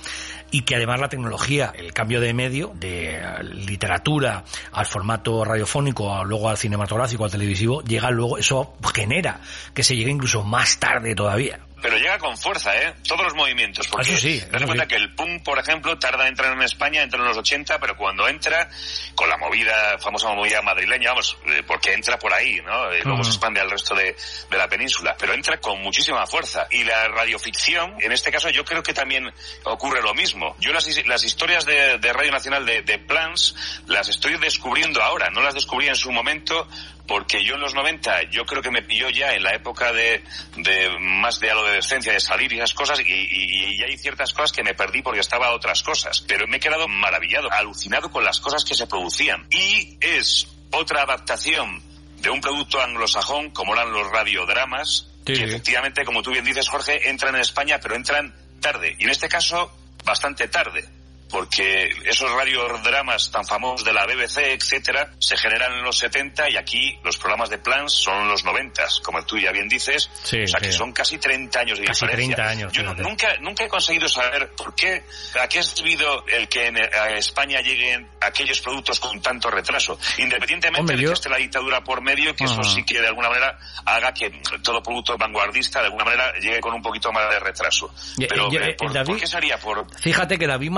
[0.51, 6.49] y que además la tecnología, el cambio de medio, de literatura al formato radiofónico, luego
[6.49, 9.41] al cinematográfico, al televisivo, llega luego, eso genera
[9.75, 12.95] que se llegue incluso más tarde todavía pero llega con fuerza, ¿eh?
[13.07, 13.87] Todos los movimientos.
[13.87, 17.01] Porque eso sí, ten cuenta que el punk, por ejemplo, tarda en entrar en España,
[17.01, 18.69] entra en los 80, pero cuando entra,
[19.15, 22.93] con la movida, famosa movida madrileña, vamos, eh, porque entra por ahí, ¿no?
[22.93, 24.17] Y luego se expande al resto de,
[24.51, 26.67] de, la península, pero entra con muchísima fuerza.
[26.73, 30.57] Y la radioficción, en este caso, yo creo que también ocurre lo mismo.
[30.59, 33.55] Yo las, las historias de, de Radio Nacional de, de Plans
[33.87, 36.67] las estoy descubriendo ahora, no las descubrí en su momento
[37.07, 40.23] porque yo en los 90 yo creo que me pilló ya en la época de,
[40.57, 44.53] de más de adolescencia, de salir y esas cosas, y, y, y, hay ciertas cosas
[44.53, 46.23] que me perdí porque estaba a otras cosas.
[46.27, 49.47] Pero me he quedado maravillado, alucinado con las cosas que se producían.
[49.51, 51.83] Y es otra adaptación
[52.19, 55.35] de un producto anglosajón como eran los radiodramas, sí.
[55.35, 58.97] que efectivamente, como tú bien dices, Jorge, entran en España, pero entran tarde.
[58.99, 59.71] Y en este caso,
[60.05, 60.96] bastante tarde
[61.31, 66.57] porque esos radiodramas tan famosos de la BBC, etcétera, se generan en los 70 y
[66.57, 70.47] aquí los programas de Plans son los 90, como tú ya bien dices, sí, o
[70.47, 70.67] sea sí.
[70.67, 72.37] que son casi 30 años de casi diferencia.
[72.37, 72.73] 30 años.
[72.73, 73.03] Yo fíjate.
[73.03, 75.05] nunca, nunca he conseguido saber por qué,
[75.41, 79.99] a qué es debido el que en, a España lleguen aquellos productos con tanto retraso,
[80.19, 82.71] independientemente Hombre, de yo- que esté la dictadura por medio, que eso Ajá.
[82.71, 84.31] sí que de alguna manera haga que
[84.63, 87.93] todo producto vanguardista de alguna manera llegue con un poquito más de retraso.
[88.17, 89.59] Pero, y- ¿por, David- por qué sería?
[89.59, 90.71] Por, Fíjate que David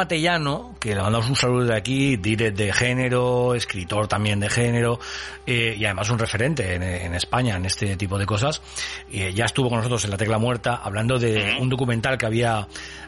[0.80, 5.00] Que le mandamos un saludo de aquí, direct de género, escritor también de género,
[5.46, 8.62] eh, y además un referente en, en España en este tipo de cosas,
[9.10, 12.66] eh, ya estuvo con nosotros en La Tecla Muerta hablando de un documental que había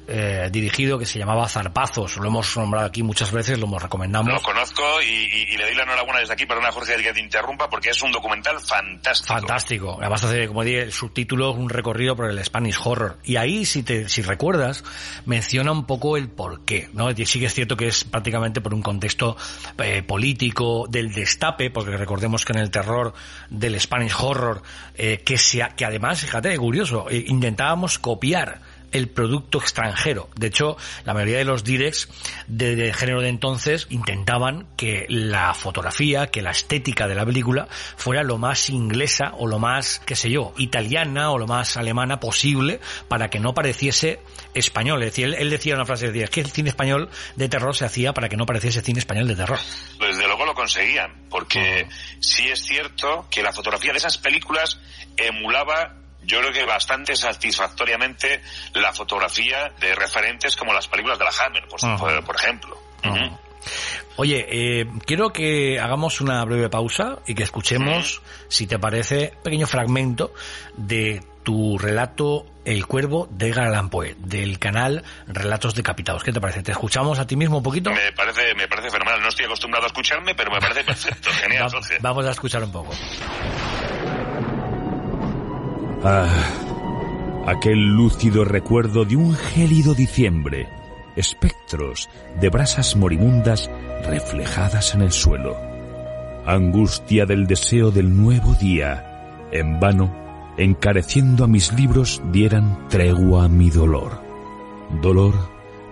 [0.08, 2.16] eh, dirigido que se llamaba Zarpazos.
[2.16, 4.32] Lo hemos nombrado aquí muchas veces, lo hemos recomendamos.
[4.32, 7.20] Lo conozco y, y- y le doy la enhorabuena desde aquí, perdona Jorge que te
[7.20, 9.32] interrumpa, porque es un documental fantástico.
[9.34, 9.96] Fantástico.
[10.00, 13.18] Además hace, como dije, el subtítulo, un recorrido por el Spanish Horror.
[13.24, 14.82] Y ahí, si te, si recuerdas,
[15.26, 17.12] menciona un poco el porqué, ¿no?
[17.20, 19.36] Y sí que es cierto que es prácticamente por un contexto
[19.76, 23.12] eh, político del destape, porque recordemos que en el terror
[23.50, 24.62] del Spanish Horror,
[24.94, 30.28] eh, que sea, que además, fíjate, curioso, eh, intentábamos copiar el producto extranjero.
[30.36, 32.08] De hecho, la mayoría de los directs
[32.46, 37.68] de, de género de entonces intentaban que la fotografía, que la estética de la película
[37.96, 42.20] fuera lo más inglesa o lo más, qué sé yo, italiana o lo más alemana
[42.20, 44.20] posible para que no pareciese
[44.54, 45.02] español.
[45.02, 47.76] Es decir, él, él decía una frase, decía, es que el cine español de terror
[47.76, 49.58] se hacía para que no pareciese cine español de terror.
[49.98, 51.86] Desde luego lo conseguían, porque
[52.20, 54.78] sí es cierto que la fotografía de esas películas
[55.16, 58.40] emulaba yo creo que bastante satisfactoriamente
[58.74, 62.78] la fotografía de referentes como las películas de la Hammer, por, ejemplo.
[64.16, 69.42] Oye, eh, quiero que hagamos una breve pausa y que escuchemos, si te parece, un
[69.42, 70.32] pequeño fragmento
[70.76, 73.52] de tu relato El Cuervo de
[73.90, 76.22] Poe, del canal Relatos Decapitados.
[76.22, 76.62] ¿Qué te parece?
[76.62, 77.90] ¿Te escuchamos a ti mismo un poquito?
[77.90, 79.22] Me parece, me parece fenomenal.
[79.22, 81.30] No estoy acostumbrado a escucharme, pero me parece perfecto.
[81.40, 82.92] Genial, Va- vamos a escuchar un poco.
[86.02, 90.66] Ah, aquel lúcido recuerdo de un gélido diciembre,
[91.14, 92.08] espectros
[92.40, 93.70] de brasas moribundas
[94.06, 95.58] reflejadas en el suelo,
[96.46, 100.10] angustia del deseo del nuevo día, en vano,
[100.56, 104.22] encareciendo a mis libros dieran tregua a mi dolor.
[105.02, 105.34] Dolor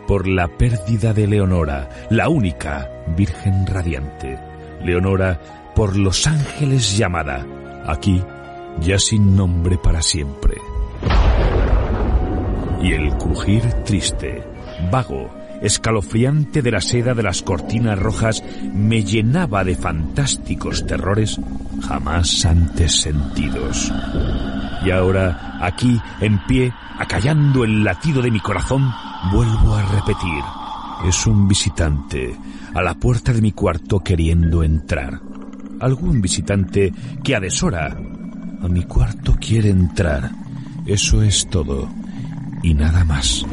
[0.06, 4.38] por la pérdida de Leonora, la única Virgen radiante.
[4.82, 5.38] Leonora
[5.74, 7.46] por los ángeles llamada,
[7.86, 8.22] aquí
[8.80, 10.60] ya sin nombre para siempre.
[12.82, 14.44] Y el crujir triste,
[14.90, 15.30] vago,
[15.62, 21.40] escalofriante de la seda de las cortinas rojas me llenaba de fantásticos terrores
[21.86, 23.92] jamás antes sentidos.
[24.84, 28.88] Y ahora, aquí, en pie, acallando el latido de mi corazón,
[29.32, 30.44] vuelvo a repetir.
[31.04, 32.36] Es un visitante
[32.74, 35.20] a la puerta de mi cuarto queriendo entrar.
[35.80, 37.96] Algún visitante que a deshora
[38.60, 40.30] a mi cuarto quiere entrar.
[40.86, 41.88] Eso es todo.
[42.62, 43.44] Y nada más.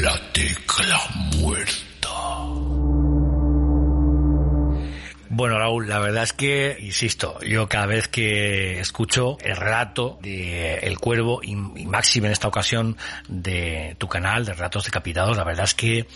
[0.00, 0.98] La tecla
[1.40, 1.88] muerta.
[5.30, 10.78] Bueno, Raúl, la verdad es que, insisto, yo cada vez que escucho el relato de
[10.78, 12.96] El Cuervo y, y máximo en esta ocasión
[13.28, 16.08] de tu canal de Relatos Decapitados, la verdad es que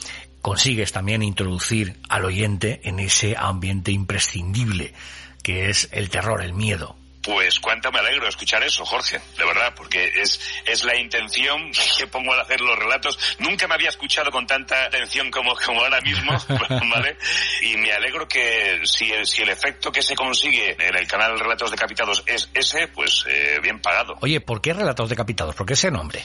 [0.43, 4.93] consigues también introducir al oyente en ese ambiente imprescindible
[5.43, 6.97] que es el terror, el miedo.
[7.23, 11.71] Pues cuánto me alegro de escuchar eso, Jorge, de verdad, porque es, es la intención
[11.97, 13.17] que pongo al hacer los relatos.
[13.39, 17.17] Nunca me había escuchado con tanta atención como, como ahora mismo, ¿vale?
[17.63, 21.39] Y me alegro que si el, si el efecto que se consigue en el canal
[21.39, 24.17] Relatos Decapitados es ese, pues eh, bien pagado.
[24.21, 25.55] Oye, ¿por qué Relatos Decapitados?
[25.55, 26.25] ¿Por qué ese nombre?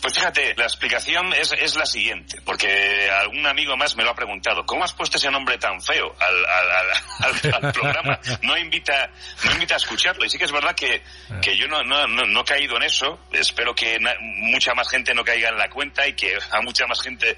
[0.00, 4.14] Pues fíjate, la explicación es, es la siguiente, porque algún amigo más me lo ha
[4.14, 4.64] preguntado.
[4.64, 8.18] ¿Cómo has puesto ese nombre tan feo al, al, al, programa?
[8.42, 9.10] No invita,
[9.44, 10.24] no invita a escucharlo.
[10.24, 11.02] Y sí que es verdad que,
[11.42, 13.20] que yo no, no, no, no he caído en eso.
[13.32, 16.86] Espero que na, mucha más gente no caiga en la cuenta y que a mucha
[16.86, 17.36] más gente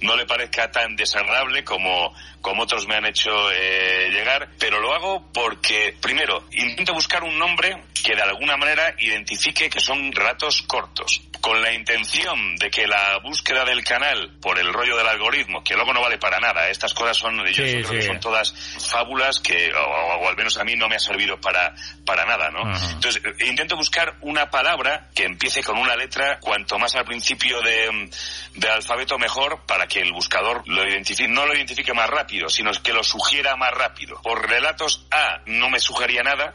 [0.00, 4.50] no le parezca tan desagradable como, como otros me han hecho eh, llegar.
[4.58, 9.80] Pero lo hago porque, primero, intento buscar un nombre que de alguna manera identifique que
[9.80, 11.22] son relatos cortos.
[11.40, 15.74] Con la intención de que la búsqueda del canal por el rollo del algoritmo, que
[15.74, 18.52] luego no vale para nada, estas cosas son, yo Sí, creo que son todas
[18.90, 22.50] fábulas que, o, o al menos a mí no me ha servido para, para nada,
[22.50, 22.60] ¿no?
[22.90, 27.60] Entonces, eh, intento buscar una palabra que empiece con una letra, cuanto más al principio
[27.62, 28.10] de,
[28.54, 32.70] del alfabeto mejor, para que el buscador lo identifique, no lo identifique más rápido, sino
[32.82, 34.20] que lo sugiera más rápido.
[34.22, 36.54] Por relatos A no me sugería nada,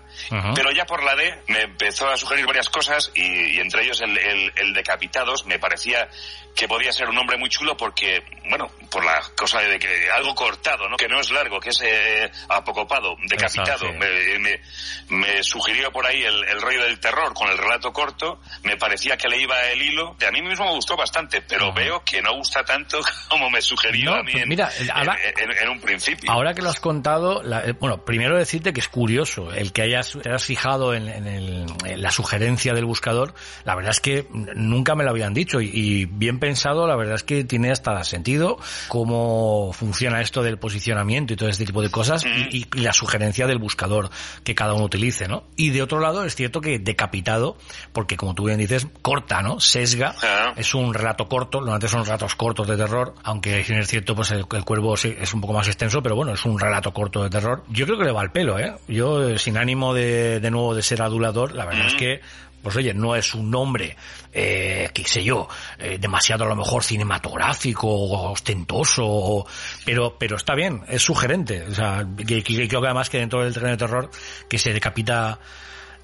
[0.55, 4.01] pero ya por la D me empezó a sugerir varias cosas y, y entre ellos
[4.01, 6.09] el, el, el decapitados me parecía
[6.55, 10.35] que podía ser un nombre muy chulo porque, bueno, por la cosa de que algo
[10.35, 10.97] cortado, ¿no?
[10.97, 13.87] Que no es largo, que es eh, apocopado, decapitado.
[13.87, 13.97] Exacto, sí.
[13.97, 14.61] me, me,
[15.09, 19.15] me sugirió por ahí el, el rollo del terror con el relato corto, me parecía
[19.17, 20.15] que le iba el hilo.
[20.27, 24.11] A mí mismo me gustó bastante, pero veo que no gusta tanto como me sugirió
[24.11, 26.31] No, a mí pues en, mira, ahora- en- en- en un principio.
[26.31, 29.83] Ahora que lo has contado, la- eh, bueno, primero decirte que es curioso el que
[29.83, 33.33] hayas, hayas fijado el- en la sugerencia del buscador.
[33.65, 37.15] La verdad es que nunca me lo habían dicho y, y bien pensado, la verdad
[37.15, 41.91] es que tiene hasta sentido cómo funciona esto del posicionamiento y todo este tipo de
[41.91, 44.09] cosas y, y la sugerencia del buscador
[44.43, 45.43] que cada uno utilice, ¿no?
[45.55, 47.57] Y de otro lado es cierto que decapitado,
[47.93, 49.59] porque como tú bien dices, corta, ¿no?
[49.59, 50.15] Sesga,
[50.55, 54.45] es un relato corto, normalmente son relatos cortos de terror, aunque es cierto, pues el,
[54.51, 57.29] el cuervo sí, es un poco más extenso, pero bueno, es un relato corto de
[57.29, 57.63] terror.
[57.69, 58.73] Yo creo que le va al pelo, ¿eh?
[58.87, 62.21] Yo, eh, sin ánimo de, de nuevo de ser adulador, la verdad es que
[62.61, 63.95] pues oye, no es un nombre,
[64.33, 69.47] eh, qué sé yo, eh, demasiado a lo mejor cinematográfico o ostentoso, o-
[69.85, 71.63] pero, pero está bien, es sugerente.
[71.63, 74.11] O sea, que, que- creo que además que dentro del terreno de terror,
[74.49, 75.39] que se decapita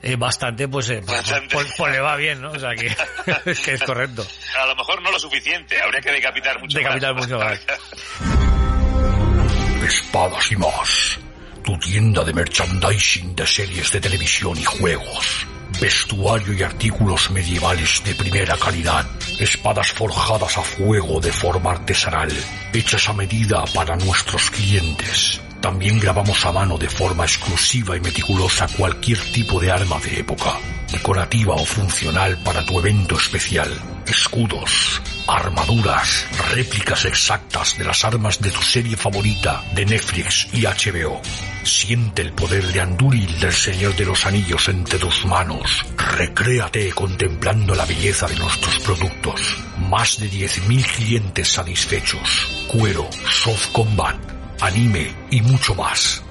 [0.01, 1.55] eh, bastante, pues, eh, pues, Bastante.
[1.55, 2.51] pues- pues le va bien, ¿no?
[2.51, 2.87] O sea, que,
[3.63, 4.25] que es correcto.
[4.61, 7.23] A lo mejor no lo suficiente, habría que decapitar mucho Decapitar más.
[7.27, 7.59] mucho más.
[9.87, 11.19] Espadas y más.
[11.63, 15.47] Tu tienda de merchandising de series de televisión y juegos.
[15.79, 19.05] Vestuario y artículos medievales de primera calidad.
[19.39, 22.31] Espadas forjadas a fuego de forma artesanal.
[22.73, 25.41] Hechas a medida para nuestros clientes.
[25.65, 30.59] También grabamos a mano de forma exclusiva y meticulosa cualquier tipo de arma de época,
[30.91, 33.71] decorativa o funcional para tu evento especial.
[34.05, 41.19] Escudos, armaduras, réplicas exactas de las armas de tu serie favorita de Netflix y HBO.
[41.63, 45.83] Siente el poder de Andúril del Señor de los Anillos entre tus manos.
[45.97, 49.57] Recréate contemplando la belleza de nuestros productos.
[49.79, 52.67] Más de 10.000 clientes satisfechos.
[52.67, 56.23] Cuero, soft combat, anime y mucho más.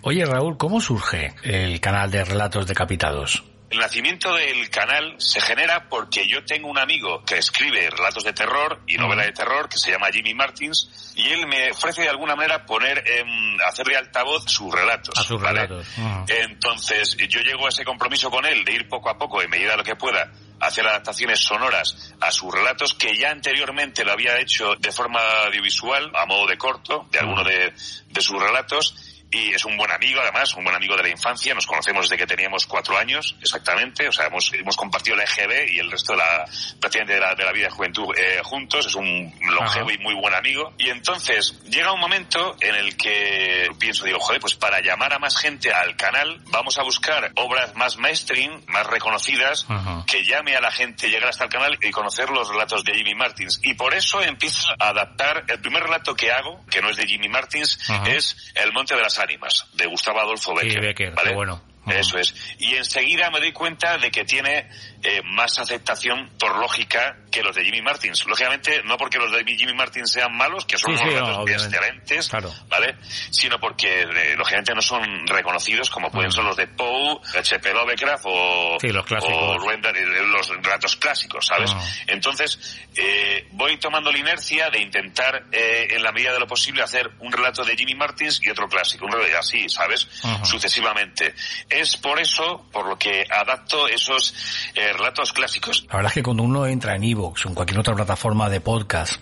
[0.08, 3.42] Oye, Raúl, ¿cómo surge el canal de Relatos Decapitados?
[3.70, 8.32] El nacimiento del canal se genera porque yo tengo un amigo que escribe relatos de
[8.32, 12.08] terror y novela de terror que se llama Jimmy Martins y él me ofrece de
[12.08, 15.18] alguna manera poner en, hacerle altavoz sus relatos.
[15.18, 15.66] A sus ¿vale?
[15.66, 15.88] relatos.
[16.28, 19.72] Entonces yo llego a ese compromiso con él de ir poco a poco en medida
[19.72, 24.38] de lo que pueda hacer adaptaciones sonoras a sus relatos que ya anteriormente lo había
[24.38, 27.72] hecho de forma audiovisual a modo de corto de alguno de,
[28.08, 28.94] de sus relatos
[29.30, 32.16] y es un buen amigo además, un buen amigo de la infancia, nos conocemos desde
[32.16, 36.12] que teníamos cuatro años exactamente, o sea, hemos, hemos compartido la EGB y el resto
[36.12, 36.44] de la,
[36.80, 40.14] prácticamente de la, de la vida de juventud eh, juntos, es un longevo y muy
[40.14, 40.72] buen amigo.
[40.78, 45.18] Y entonces llega un momento en el que pienso, digo, joder, pues para llamar a
[45.18, 49.66] más gente al canal, vamos a buscar obras más mainstream, más reconocidas,
[50.06, 53.14] que llame a la gente llegar hasta el canal y conocer los relatos de Jimmy
[53.14, 53.60] Martins.
[53.62, 57.06] Y por eso empiezo a adaptar, el primer relato que hago, que no es de
[57.06, 61.12] Jimmy Martins, es El Monte de las Ánimas, de Gustavo Adolfo Becker.
[61.12, 61.34] ¿vale?
[61.34, 61.62] bueno.
[61.86, 62.34] Eso es.
[62.58, 64.68] Y enseguida me doy cuenta de que tiene
[65.08, 68.24] eh, más aceptación por lógica que los de Jimmy Martins.
[68.26, 71.20] Lógicamente, no porque los de Jimmy Martins sean malos, que son Sí, sí, unos no,
[71.26, 71.76] relatos obviamente.
[71.76, 72.54] excelentes, Claro.
[72.68, 72.96] ¿vale?
[73.30, 76.32] Sino porque, eh, lógicamente, no son reconocidos como pueden Mm.
[76.32, 77.72] ser los de Poe, H.P.
[77.72, 81.70] Lovecraft o, Sí, los o eh, los relatos clásicos, ¿sabes?
[82.06, 86.82] Entonces, eh, voy tomando la inercia de intentar, eh, en la medida de lo posible,
[86.82, 90.08] hacer un relato de Jimmy Martins y otro clásico, un relato así, ¿sabes?
[90.42, 91.34] Sucesivamente.
[91.68, 94.34] Es por eso, por lo que adapto esos
[94.74, 95.86] eh, relatos clásicos.
[95.88, 98.60] La verdad es que cuando uno entra en Evox o en cualquier otra plataforma de
[98.60, 99.20] podcast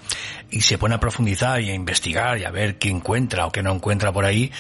[0.51, 3.63] y se pone a profundizar y a investigar y a ver qué encuentra o qué
[3.63, 4.53] no encuentra por ahí,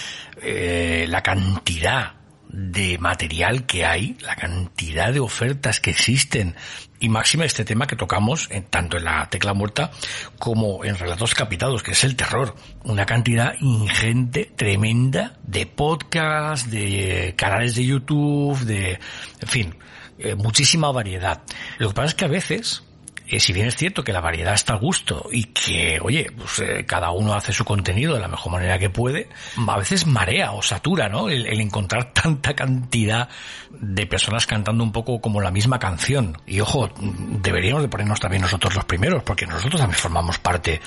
[0.42, 2.14] eh, la cantidad
[2.48, 6.54] de material que hay, la cantidad de ofertas que existen
[7.00, 9.90] y máxima este tema que tocamos en, tanto en la tecla muerta
[10.38, 12.54] como en relatos capitados, que es el terror.
[12.84, 19.00] Una cantidad ingente, tremenda de podcasts, de canales de YouTube, de,
[19.40, 19.74] en fin,
[20.18, 21.42] eh, muchísima variedad.
[21.78, 22.84] Lo que pasa es que a veces,
[23.26, 26.60] eh, si bien es cierto que la variedad está al gusto y que, oye, pues
[26.60, 29.28] eh, cada uno hace su contenido de la mejor manera que puede,
[29.66, 31.28] a veces marea o satura, ¿no?
[31.28, 33.28] El, el encontrar tanta cantidad
[33.70, 36.40] de personas cantando un poco como la misma canción.
[36.46, 40.80] Y ojo, deberíamos de ponernos también nosotros los primeros, porque nosotros también formamos parte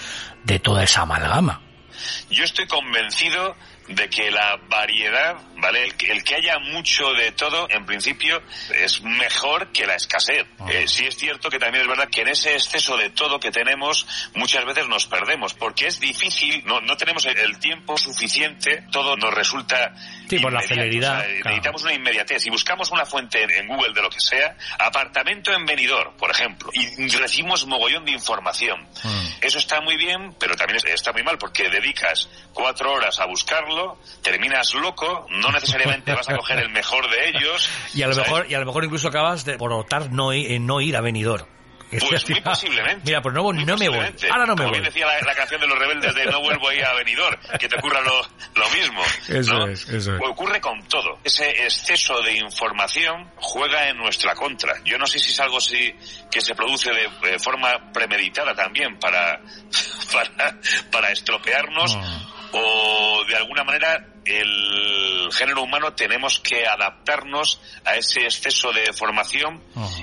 [0.43, 1.61] de toda esa amalgama.
[2.29, 3.55] Yo estoy convencido
[3.87, 5.83] de que la variedad, ¿vale?
[5.83, 8.41] El que, el que haya mucho de todo, en principio,
[8.75, 10.45] es mejor que la escasez.
[10.69, 13.51] Eh, sí es cierto que también es verdad que en ese exceso de todo que
[13.51, 18.83] tenemos, muchas veces nos perdemos, porque es difícil, no, no tenemos el, el tiempo suficiente,
[18.91, 19.93] todo nos resulta...
[20.29, 21.43] Sí, por la celeridad, o sea, claro.
[21.45, 22.43] Necesitamos una inmediatez.
[22.43, 26.69] Si buscamos una fuente en, Google de lo que sea, apartamento en Benidorm, por ejemplo,
[26.73, 28.85] y recibimos mogollón de información.
[29.41, 33.25] Eso está muy bien, pero también es- está muy mal porque dedicas cuatro horas a
[34.21, 37.69] terminas loco, no necesariamente vas a coger el mejor de ellos.
[37.93, 38.29] Y a lo ¿sabes?
[38.29, 41.45] mejor, y a lo mejor incluso acabas de por optar no, no ir a Benidorm.
[41.89, 43.03] Pues muy posiblemente.
[43.05, 44.05] Mira, pues no, no me voy.
[44.29, 44.71] Ahora no me Como voy.
[44.71, 47.39] bien decía la, la canción de los rebeldes de No vuelvo a ir a Benidorm,
[47.59, 48.21] que te ocurra lo,
[48.55, 49.01] lo mismo.
[49.27, 49.67] Eso ¿no?
[49.67, 50.21] es, eso es.
[50.21, 51.19] Ocurre con todo.
[51.23, 54.73] Ese exceso de información juega en nuestra contra.
[54.83, 55.93] Yo no sé si es algo así
[56.29, 59.39] que se produce de, de forma premeditada también para,
[60.11, 60.57] para,
[60.91, 61.97] para estropearnos
[62.51, 69.61] o de alguna manera el género humano tenemos que adaptarnos a ese exceso de formación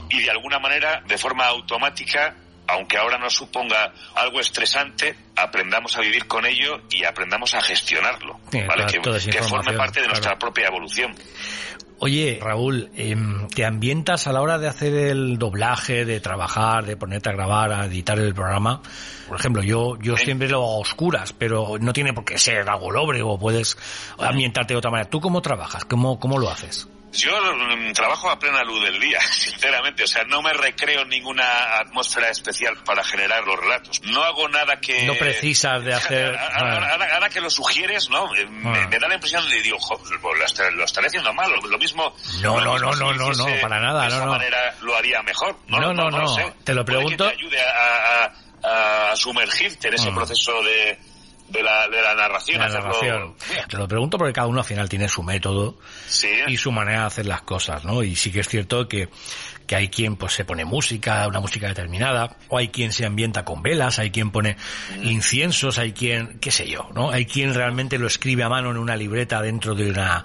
[0.08, 2.34] y de alguna manera, de forma automática,
[2.66, 8.40] aunque ahora nos suponga algo estresante, aprendamos a vivir con ello y aprendamos a gestionarlo,
[8.50, 8.84] Sí, ¿vale?
[9.02, 10.38] toda- que, forme parte de nuestra claro.
[10.38, 11.14] propia evolución.
[12.00, 16.96] Oye, Raúl, em, ¿te ambientas a la hora de hacer el doblaje, de trabajar, de
[16.96, 18.82] ponerte a grabar, a editar el programa?
[19.28, 22.68] Por ejemplo, yo, yo siempre lo hago a oscuras, pero no tiene por qué ser
[22.68, 23.78] algo lóbrego, puedes
[24.18, 25.08] ambientarte de otra manera.
[25.08, 25.84] ¿Tú cómo trabajas?
[25.84, 26.88] ¿Cómo, cómo lo haces?
[27.14, 30.04] Yo mm, trabajo a plena luz del día, sinceramente.
[30.04, 34.02] O sea, no me recreo ninguna atmósfera especial para generar los relatos.
[34.02, 35.04] No hago nada que...
[35.06, 36.36] No precisas de hacer...
[36.36, 38.28] Ahora, ahora- ahora que lo sugieres, ¿no?
[38.32, 38.86] Me, Ah.
[38.88, 39.78] me da la impresión de, digo,
[40.22, 41.50] lo, estaré, lo estaré haciendo mal.
[41.68, 42.14] Lo, mismo...
[42.42, 44.30] No, no, no, no, no, no, para nada, De no, esa no.
[44.32, 45.56] manera lo haría mejor.
[45.68, 46.28] No, No, no, no, lo no.
[46.34, 46.52] sé.
[46.64, 48.24] Te lo Puede que pregunto- te ayude a,
[48.64, 50.14] a- a sumergirte en ese Ah.
[50.14, 50.98] proceso de,
[51.48, 52.58] de, la, de la narración.
[52.58, 53.34] La hacerlo- narración.
[53.68, 55.78] Te lo pregunto porque cada uno al final tiene su método
[56.48, 58.02] y su manera de hacer las cosas, ¿no?
[58.02, 59.08] Y sí que es cierto que,
[59.66, 63.44] que hay quien pues se pone música, una música determinada, o hay quien se ambienta
[63.44, 64.56] con velas, hay quien pone
[65.02, 67.10] inciensos, hay quien, qué sé yo, ¿no?
[67.10, 70.24] Hay quien realmente lo escribe a mano en una libreta dentro de una,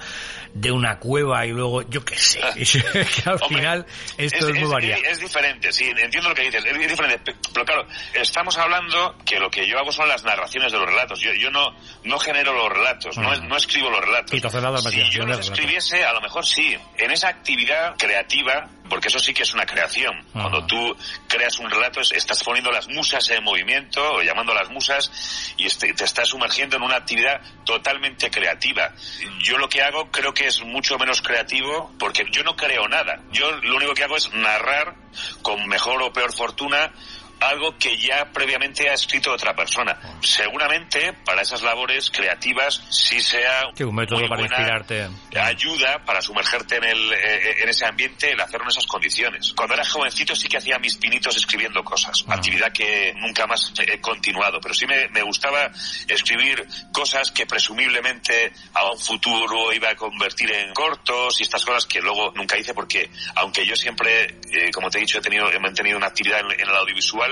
[0.54, 3.86] de una cueva y luego, yo qué sé, que al final
[4.18, 5.02] esto es, muy variado.
[5.06, 7.20] Es diferente, sí, entiendo lo que dices, es diferente.
[7.34, 10.88] pe- Pero claro, estamos hablando que lo que yo hago son las narraciones de los
[10.88, 11.20] relatos.
[11.20, 14.32] Yo, yo no, no genero los relatos, no, es- no escribo los relatos.
[14.80, 16.78] Y si yo los escribiese, a lo mejor sí.
[16.98, 20.26] En esa actividad creativa, porque eso sí que es una creación.
[20.34, 20.96] Cuando tú
[21.28, 25.54] creas un relato, es- estás poniendo las musas en movimiento, o llamando a las musas,
[25.58, 28.94] y este- te estás sumergiendo en una actividad totalmente creativa.
[29.40, 33.22] Yo lo que hago creo que es mucho menos creativo, porque yo no creo nada.
[33.32, 34.96] Yo lo único que hago es narrar,
[35.42, 36.92] con mejor o peor fortuna,
[37.40, 39.98] algo que ya previamente ha escrito otra persona.
[40.22, 45.08] Seguramente para esas labores creativas sí sea sí, un método para inspirarte.
[45.40, 49.54] Ayuda para sumergerte en, el, eh, en ese ambiente, el hacerlo en esas condiciones.
[49.56, 52.36] Cuando era jovencito sí que hacía mis pinitos escribiendo cosas, ah.
[52.36, 55.72] actividad que nunca más he continuado, pero sí me, me gustaba
[56.08, 61.86] escribir cosas que presumiblemente a un futuro iba a convertir en cortos y estas cosas
[61.86, 65.52] que luego nunca hice porque aunque yo siempre, eh, como te he dicho, he, tenido,
[65.52, 67.29] he mantenido una actividad en, el audiovisual,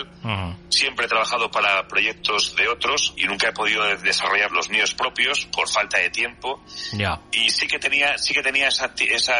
[0.70, 5.46] siempre he trabajado para proyectos de otros y nunca he podido desarrollar los míos propios
[5.48, 6.64] por falta de tiempo.
[7.32, 9.36] Y sí que tenía, sí que tenía esa, esa,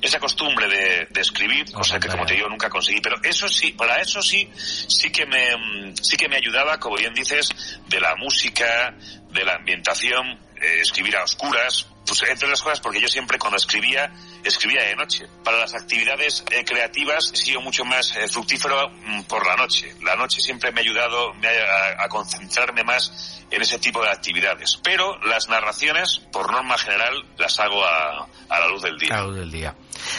[0.00, 3.00] esa costumbre de, de escribir, cosa que como te digo nunca conseguí.
[3.00, 7.14] Pero eso sí, para eso sí, sí que me, sí que me ayudaba, como bien
[7.14, 7.48] dices,
[7.88, 8.94] de la música,
[9.30, 13.56] de la ambientación, eh, escribir a oscuras, pues entre otras cosas porque yo siempre cuando
[13.56, 14.12] escribía,
[14.44, 15.26] escribía de noche.
[15.44, 19.94] Para las actividades eh, creativas he sido mucho más eh, fructífero mm, por la noche.
[20.02, 24.78] La noche siempre me ha ayudado me a, concentrarme más en ese tipo de actividades.
[24.82, 29.14] Pero las narraciones, por norma general, las hago a, la luz del día.
[29.14, 29.74] A la luz del día.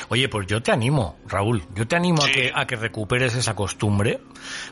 [0.09, 3.55] Oye, pues yo te animo, Raúl, yo te animo a, que, a que recuperes esa
[3.55, 4.19] costumbre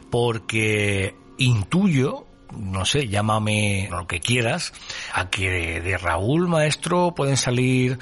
[0.10, 4.74] porque intuyo no sé, llámame lo que quieras,
[5.14, 8.00] a que de Raúl Maestro pueden salir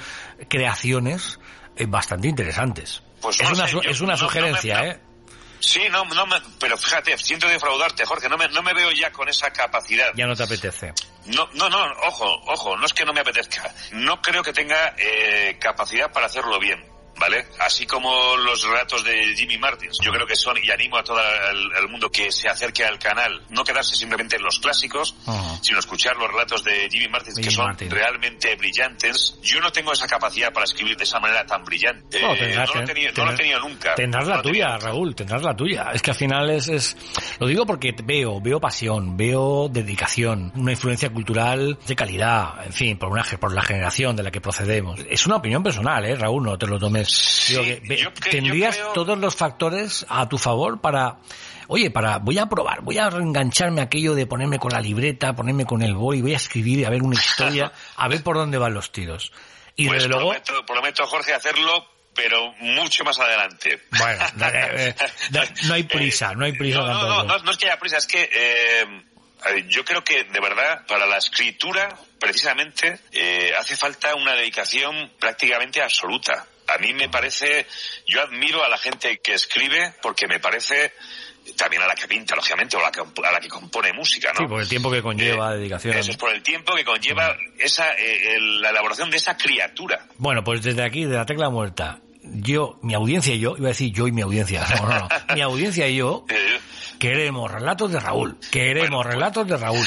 [0.48, 1.38] creaciones
[1.76, 3.02] eh, bastante interesantes.
[3.20, 5.00] Pues es, una, es una sugerencia, ¿eh?
[5.60, 6.24] Sí, no, no
[6.60, 10.12] pero fíjate, siento defraudarte, Jorge, no me, no me veo ya con esa capacidad.
[10.14, 10.92] Ya no te apetece.
[11.26, 13.74] No, no, no, ojo, ojo, no es que no me apetezca.
[13.92, 17.46] No creo que tenga eh, capacidad para hacerlo bien ¿vale?
[17.60, 19.98] Así como los relatos de Jimmy Martins.
[20.02, 23.42] Yo creo que son, y animo a todo el, mundo que se acerque al canal,
[23.50, 25.14] no quedarse simplemente en los clásicos,
[25.62, 29.38] sino escuchar los relatos de Jimmy Martins, que son realmente brillantes.
[29.42, 32.20] Yo no tengo esa capacidad para escribir de esa manera tan brillante.
[32.20, 33.94] No, eh, lo, he tenido, nunca.
[33.94, 35.90] Tendrás la tuya, Raúl, tendrás la tuya.
[35.92, 36.96] Es que al final es, es...
[37.38, 42.98] Lo digo porque veo, veo pasión, veo dedicación, una influencia cultural de calidad, en fin,
[42.98, 45.00] por, una, por la generación de la que procedemos.
[45.08, 46.44] Es una opinión personal, ¿eh, Raúl?
[46.44, 47.07] No te lo tomes
[48.30, 51.18] tendrías todos los factores a tu favor para
[51.68, 55.64] oye, para, voy a probar, voy a reengancharme aquello de ponerme con la libreta, ponerme
[55.64, 58.58] con el boli, voy a escribir y a ver una historia, a ver por dónde
[58.58, 59.32] van los tiros.
[59.76, 60.34] Y pues desde luego.
[60.66, 63.82] Prometo, Jorge, hacerlo, pero mucho más adelante.
[63.96, 64.24] Bueno,
[64.74, 64.94] eh,
[65.64, 67.22] no hay prisa, no hay prisa no, tampoco.
[67.24, 68.86] No, no, es que haya prisa, es que eh,
[69.68, 75.80] yo creo que de verdad, para la escritura, precisamente, eh, hace falta una dedicación prácticamente
[75.80, 77.66] absoluta a mí me parece,
[78.06, 80.92] yo admiro a la gente que escribe porque me parece
[81.56, 84.32] también a la que pinta, lógicamente, o a la que, a la que compone música,
[84.32, 84.40] ¿no?
[84.40, 85.96] Sí, por el tiempo que conlleva eh, dedicación.
[85.96, 90.06] Eso es por el tiempo que conlleva esa, eh, la elaboración de esa criatura.
[90.18, 92.00] Bueno, pues desde aquí, de la tecla muerta,
[92.32, 95.08] yo, mi audiencia y yo, iba a decir yo y mi audiencia, no, no, no.
[95.34, 96.24] mi audiencia y yo,
[96.98, 98.36] Queremos relatos de Raúl.
[98.50, 99.86] Queremos pues- relatos de Raúl.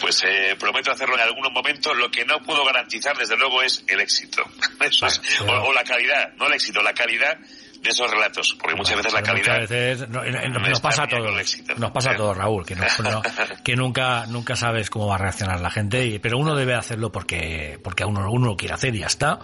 [0.00, 1.96] pues eh, prometo hacerlo en algunos momentos.
[1.96, 4.42] Lo que no puedo garantizar, desde luego, es el éxito.
[5.46, 7.38] o, la calidad, no el éxito, la calidad
[7.84, 11.90] de esos relatos, porque muchas veces la calidad muchas veces nos pasa a todos, nos
[11.92, 12.76] pasa a todos, Raúl, que,
[13.64, 17.78] que nunca nunca sabes cómo va a reaccionar la gente, pero uno debe hacerlo porque
[17.84, 19.38] porque a uno uno lo quiere hacer y ya está,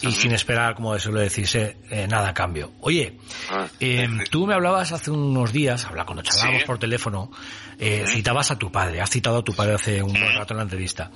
[0.00, 2.72] y sin esperar, como suele decirse, eh, nada a cambio.
[2.80, 3.18] Oye,
[3.50, 3.66] ah.
[3.80, 7.32] eh, tú me hablabas hace unos días, habla cuando charlábamos por teléfono,
[7.80, 10.64] eh, citabas a tu padre, has citado a tu padre hace un rato en la
[10.64, 11.10] entrevista.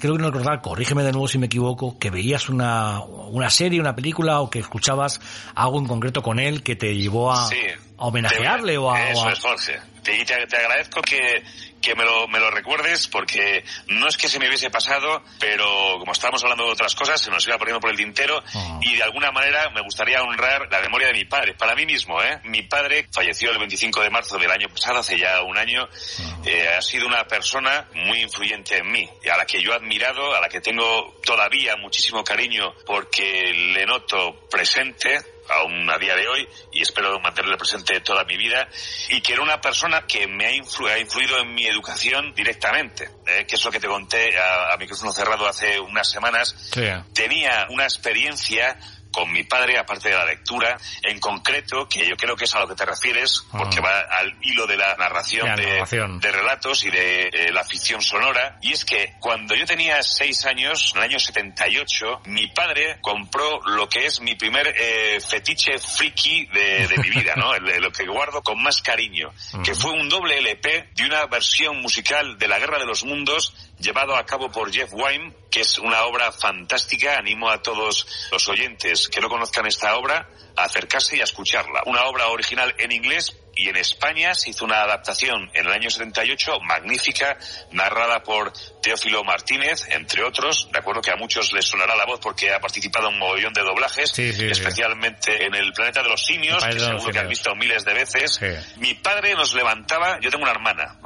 [0.00, 3.80] Creo que no recordar, corrígeme de nuevo si me equivoco, que veías una, una serie,
[3.80, 5.20] una película o que escuchabas
[5.54, 7.48] algo en concreto con él que te llevó a,
[7.96, 9.10] homenajearle o a...
[9.10, 9.80] Eso es, Jorge.
[10.02, 11.42] Te, te agradezco que,
[11.80, 15.98] que me lo, me lo recuerdes porque no es que se me hubiese pasado, pero
[15.98, 18.78] como estábamos hablando de otras cosas, se nos iba poniendo por el tintero ah.
[18.82, 22.22] y de alguna manera me gustaría honrar la memoria de mi padre, para mí mismo,
[22.22, 22.40] ¿eh?
[22.44, 26.42] Mi padre falleció el 25 de marzo del año pasado, hace ya un año, ah.
[26.44, 30.34] eh, ha sido una persona muy influyente en mí, a la que yo he admirado,
[30.34, 35.20] a la que tengo todavía muchísimo cariño porque le noto presente,
[35.50, 38.68] aún a día de hoy y espero mantenerle presente toda mi vida
[39.08, 43.44] y que era una persona que me ha, influido en mi educación directamente, ¿eh?
[43.46, 46.70] que es lo que te conté a, micrófono cerrado hace unas semanas.
[47.12, 48.78] Tenía una experiencia
[49.10, 52.60] con mi padre, aparte de la lectura, en concreto, que yo creo que es a
[52.60, 53.82] lo que te refieres, porque ah.
[53.82, 58.72] va al hilo de la narración, de, relatos y de eh, la ficción sonora, y
[58.72, 63.88] es que cuando yo tenía seis años, en el año 78, mi padre compró lo
[63.88, 67.56] que es mi primer eh, fetiche friki de, mi vida, ¿no?
[67.80, 69.32] lo que guardo con más cariño,
[69.64, 73.54] que fue un doble LP de una versión musical de La Guerra de los Mundos
[73.80, 77.16] llevado a cabo por Jeff Wine, que es una obra fantástica.
[77.16, 81.82] Animo a todos los oyentes que no conozcan esta obra a acercarse y a escucharla.
[81.86, 85.90] Una obra original en inglés y en España se hizo una adaptación en el año
[85.90, 87.36] 78 magnífica,
[87.72, 90.70] narrada por Teófilo Martínez, entre otros.
[90.72, 93.52] De acuerdo que a muchos les sonará la voz porque ha participado en un mogollón
[93.52, 97.84] de doblajes, especialmente en El planeta de los simios, que seguro que has visto miles
[97.84, 98.40] de veces.
[98.76, 100.96] Mi padre nos levantaba, yo tengo una hermana.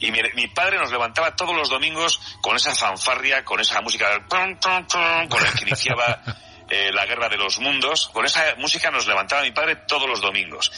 [0.00, 4.26] Y mi, mi, padre nos levantaba todos los domingos con esa fanfarria, con esa música,
[4.28, 6.20] con el que iniciaba
[6.72, 8.08] eh, La Guerra de los Mundos.
[8.14, 10.72] Con esa música nos levantaba mi padre todos los domingos.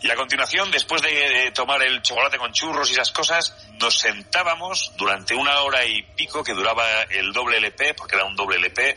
[0.00, 4.92] Y a continuación, después de tomar el chocolate con churros y esas cosas, nos sentábamos
[4.96, 8.96] durante una hora y pico que duraba el doble LP, porque era un doble LP,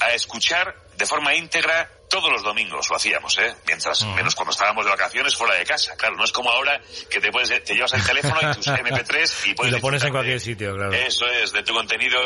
[0.00, 3.54] a escuchar de forma íntegra todos los domingos lo hacíamos, ¿eh?
[3.66, 5.94] Mientras, menos cuando estábamos de vacaciones fuera de casa.
[5.96, 9.50] Claro, no es como ahora que te puedes, te llevas el teléfono y tus MP3
[9.50, 9.72] y puedes...
[9.72, 10.92] Y lo pones en cualquier sitio, claro.
[10.92, 12.18] Eso es, de tu contenido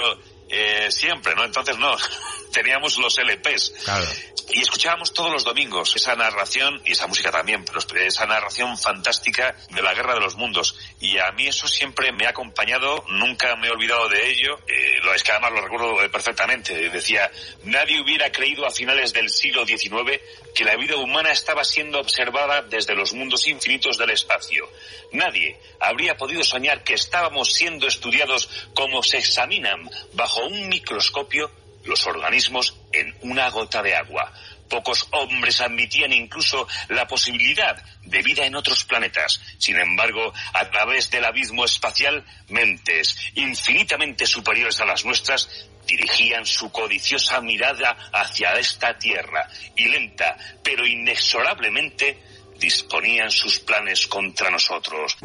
[0.53, 1.45] eh, siempre, ¿no?
[1.45, 1.97] Entonces no,
[2.53, 3.73] teníamos los LPs.
[3.85, 4.07] Claro.
[4.51, 9.57] Y escuchábamos todos los domingos esa narración, y esa música también, pero esa narración fantástica
[9.71, 10.77] de la Guerra de los Mundos.
[11.01, 14.59] Y a mí eso siempre me ha acompañado, nunca me he olvidado de ello.
[14.67, 16.91] Eh, lo es que además lo recuerdo perfectamente.
[16.91, 17.31] Decía,
[17.65, 20.21] nadie hubiera creído a finales del siglo XIX
[20.55, 24.69] que la vida humana estaba siendo observada desde los mundos infinitos del espacio.
[25.13, 31.51] Nadie habría podido soñar que estábamos siendo estudiados como se examinan bajo un microscopio
[31.85, 34.33] los organismos en una gota de agua.
[34.69, 39.41] Pocos hombres admitían incluso la posibilidad de vida en otros planetas.
[39.59, 46.71] Sin embargo, a través del abismo espacial, mentes infinitamente superiores a las nuestras dirigían su
[46.71, 52.23] codiciosa mirada hacia esta tierra y lenta, pero inexorablemente,
[52.59, 55.19] disponían sus planes contra nosotros.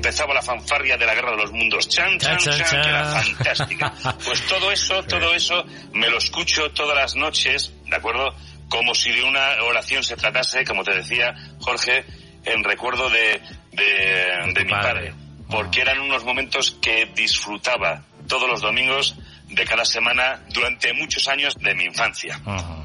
[0.00, 3.92] Empezaba la fanfarria de la Guerra de los Mundos, chan, chan, chan, que era fantástica.
[4.24, 8.34] Pues todo eso, todo eso, me lo escucho todas las noches, ¿de acuerdo?
[8.68, 12.04] Como si de una oración se tratase, como te decía Jorge,
[12.44, 13.42] en recuerdo de,
[13.72, 15.12] de, mi padre.
[15.50, 19.16] Porque eran unos momentos que disfrutaba todos los domingos
[19.48, 22.40] de cada semana durante muchos años de mi infancia.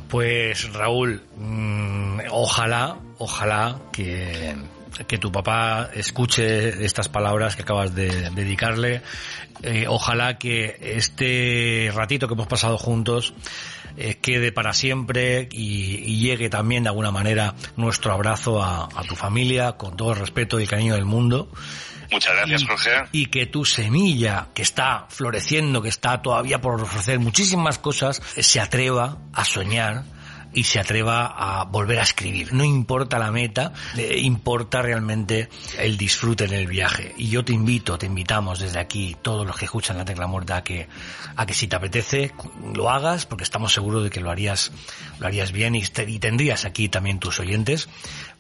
[0.09, 4.55] Pues Raúl, mm, ojalá, ojalá que
[5.07, 9.01] que tu papá escuche estas palabras que acabas de dedicarle.
[9.63, 13.33] Eh, ojalá que este ratito que hemos pasado juntos
[13.97, 19.73] eh, quede para siempre y, llegue también de alguna manera nuestro abrazo a, tu familia
[19.73, 21.49] con todo el respeto y el cariño del mundo.
[22.11, 22.91] Muchas gracias, Jorge.
[23.11, 28.59] Y que tu semilla, que está floreciendo, que está todavía por ofrecer muchísimas cosas, se
[28.59, 30.03] atreva a soñar
[30.55, 32.53] y se atreva a volver a escribir.
[32.53, 33.73] No importa la meta,
[34.15, 37.13] importa realmente el disfrute en el viaje.
[37.17, 40.57] Y yo te invito, te invitamos desde aquí, todos los que escuchan la tecla muerta,
[40.57, 40.87] a que,
[41.35, 42.31] a que si te apetece,
[42.73, 44.71] lo hagas, porque estamos seguros de que lo harías,
[45.19, 47.89] lo harías bien y, y tendrías aquí también tus oyentes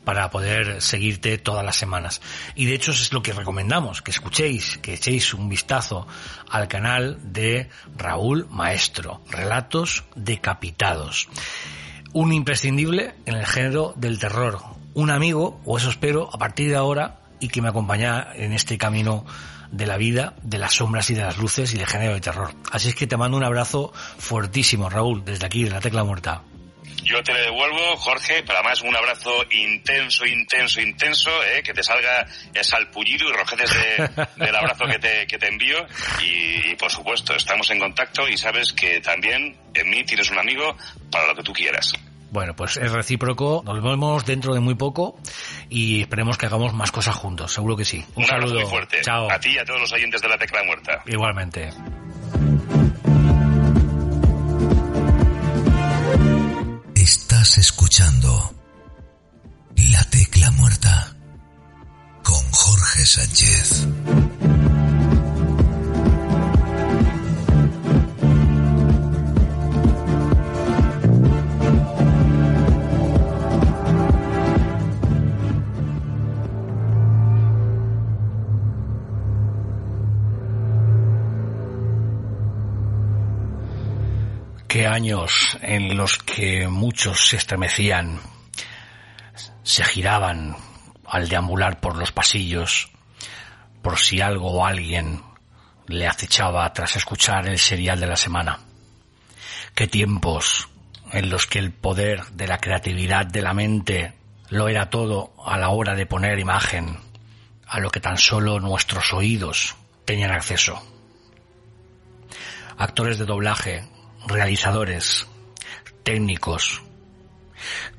[0.05, 2.21] para poder seguirte todas las semanas.
[2.55, 6.07] Y de hecho es lo que recomendamos, que escuchéis, que echéis un vistazo
[6.49, 11.27] al canal de Raúl Maestro, Relatos Decapitados
[12.15, 14.59] un imprescindible en el género del terror.
[14.93, 18.77] Un amigo, o eso espero, a partir de ahora, y que me acompaña en este
[18.77, 19.25] camino
[19.69, 22.51] de la vida, de las sombras y de las luces y del género de terror.
[22.71, 26.43] Así es que te mando un abrazo fuertísimo, Raúl, desde aquí, de la Tecla Muerta.
[27.03, 31.61] Yo te le devuelvo, Jorge, para más un abrazo intenso, intenso, intenso, ¿eh?
[31.63, 33.71] que te salga el salpullido y rojeces
[34.35, 35.85] del abrazo que te, que te envío.
[36.23, 40.75] y, por supuesto, estamos en contacto y sabes que también en mí tienes un amigo
[41.11, 41.93] para lo que tú quieras.
[42.35, 43.63] Bueno, pues es recíproco.
[43.65, 45.17] Nos vemos dentro de muy poco
[45.69, 47.53] y esperemos que hagamos más cosas juntos.
[47.53, 48.03] Seguro que sí.
[48.15, 48.99] Un, saludo muy fuerte.
[49.01, 49.31] Chao.
[49.31, 51.01] A ti y a todos los oyentes de la Tecla Muerta.
[51.05, 51.69] Igualmente.
[57.45, 58.53] Escuchando
[59.77, 61.15] La Tecla Muerta
[62.23, 63.87] con Jorge Sánchez.
[84.83, 88.19] Años en los que muchos se estremecían,
[89.63, 90.57] se giraban
[91.07, 92.89] al deambular por los pasillos,
[93.81, 95.21] por si algo o alguien
[95.87, 98.59] le acechaba tras escuchar el serial de la semana.
[99.73, 100.67] Qué tiempos
[101.13, 104.13] en los que el poder de la creatividad de la mente
[104.49, 106.99] lo era todo a la hora de poner imagen
[107.65, 110.85] a lo que tan solo nuestros oídos tenían acceso.
[112.77, 113.94] Actores de doblaje,
[114.27, 115.27] realizadores,
[116.03, 116.81] técnicos,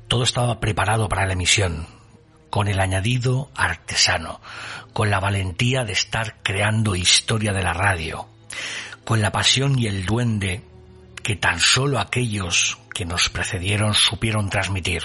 [0.07, 1.87] todo estaba preparado para la emisión,
[2.49, 4.39] con el añadido artesano,
[4.93, 8.27] con la valentía de estar creando historia de la radio,
[9.03, 10.63] con la pasión y el duende
[11.23, 15.03] que tan solo aquellos que nos precedieron supieron transmitir.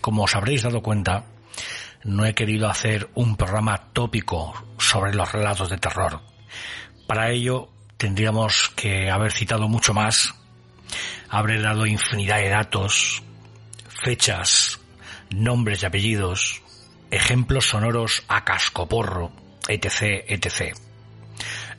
[0.00, 1.24] Como os habréis dado cuenta,
[2.04, 6.20] no he querido hacer un programa tópico sobre los relatos de terror.
[7.06, 10.34] Para ello tendríamos que haber citado mucho más,
[11.28, 13.22] haber dado infinidad de datos,
[13.88, 14.80] fechas,
[15.30, 16.62] nombres y apellidos,
[17.10, 19.32] ejemplos sonoros a cascoporro,
[19.68, 20.76] etc., etc.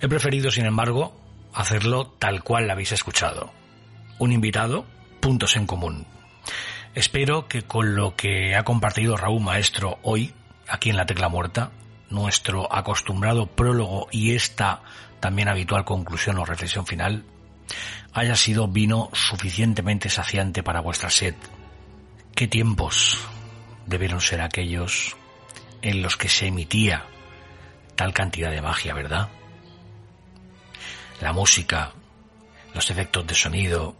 [0.01, 1.15] He preferido, sin embargo,
[1.53, 3.51] hacerlo tal cual lo habéis escuchado.
[4.19, 4.85] Un invitado,
[5.21, 6.05] puntos en común.
[6.93, 10.33] Espero que con lo que ha compartido Raúl Maestro hoy,
[10.67, 11.71] aquí en la Tecla Muerta,
[12.09, 14.81] nuestro acostumbrado prólogo y esta
[15.19, 17.25] también habitual conclusión o reflexión final,
[18.13, 21.35] haya sido vino suficientemente saciante para vuestra sed.
[22.33, 23.19] ¿Qué tiempos
[23.85, 25.15] debieron ser aquellos
[25.81, 27.05] en los que se emitía
[27.95, 29.29] tal cantidad de magia, verdad?
[31.21, 31.93] La música,
[32.73, 33.95] los efectos de sonido,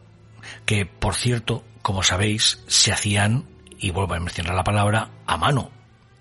[0.66, 3.46] que por cierto como sabéis, se hacían,
[3.78, 5.70] y vuelvo a mencionar la palabra, a mano.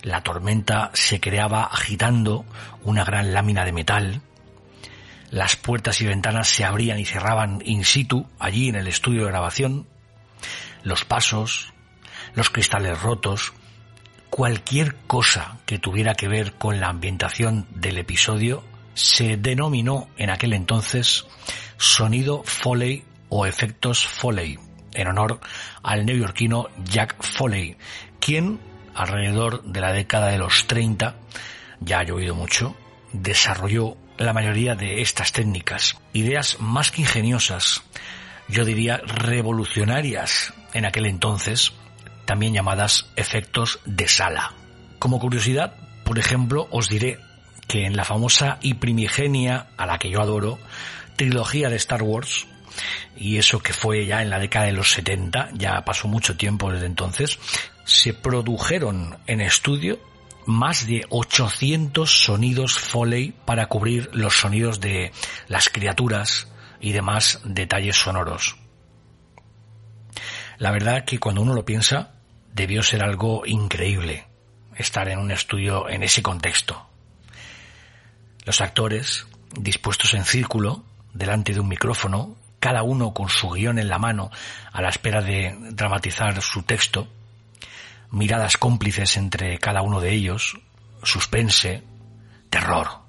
[0.03, 2.45] La tormenta se creaba agitando
[2.82, 4.20] una gran lámina de metal.
[5.31, 9.31] Las puertas y ventanas se abrían y cerraban in situ, allí en el estudio de
[9.31, 9.87] grabación.
[10.83, 11.72] Los pasos,
[12.35, 13.53] los cristales rotos,
[14.31, 18.64] cualquier cosa que tuviera que ver con la ambientación del episodio
[18.95, 21.27] se denominó en aquel entonces
[21.77, 24.59] sonido Foley o efectos Foley
[24.95, 25.41] en honor
[25.83, 27.77] al neoyorquino Jack Foley,
[28.20, 28.61] quien
[28.95, 31.16] alrededor de la década de los 30,
[31.81, 32.77] ya ha llovido mucho,
[33.12, 37.83] desarrolló la mayoría de estas técnicas, ideas más que ingeniosas,
[38.49, 41.73] yo diría revolucionarias en aquel entonces,
[42.25, 44.55] también llamadas efectos de sala.
[44.99, 47.19] Como curiosidad, por ejemplo, os diré
[47.67, 50.59] que en la famosa y primigenia, a la que yo adoro,
[51.17, 52.47] trilogía de Star Wars,
[53.17, 56.73] y eso que fue ya en la década de los 70, ya pasó mucho tiempo
[56.73, 57.39] desde entonces,
[57.85, 59.99] se produjeron en estudio
[60.47, 65.12] más de 800 sonidos Foley para cubrir los sonidos de
[65.49, 66.49] las criaturas
[66.80, 68.57] y demás detalles sonoros.
[70.59, 72.14] La verdad que cuando uno lo piensa,
[72.53, 74.26] debió ser algo increíble
[74.76, 76.88] estar en un estudio en ese contexto.
[78.45, 79.26] Los actores,
[79.59, 84.30] dispuestos en círculo, delante de un micrófono, cada uno con su guion en la mano
[84.72, 87.09] a la espera de dramatizar su texto,
[88.15, 90.59] miradas cómplices entre cada uno de ellos,
[91.03, 91.83] suspense,
[92.51, 93.03] terror.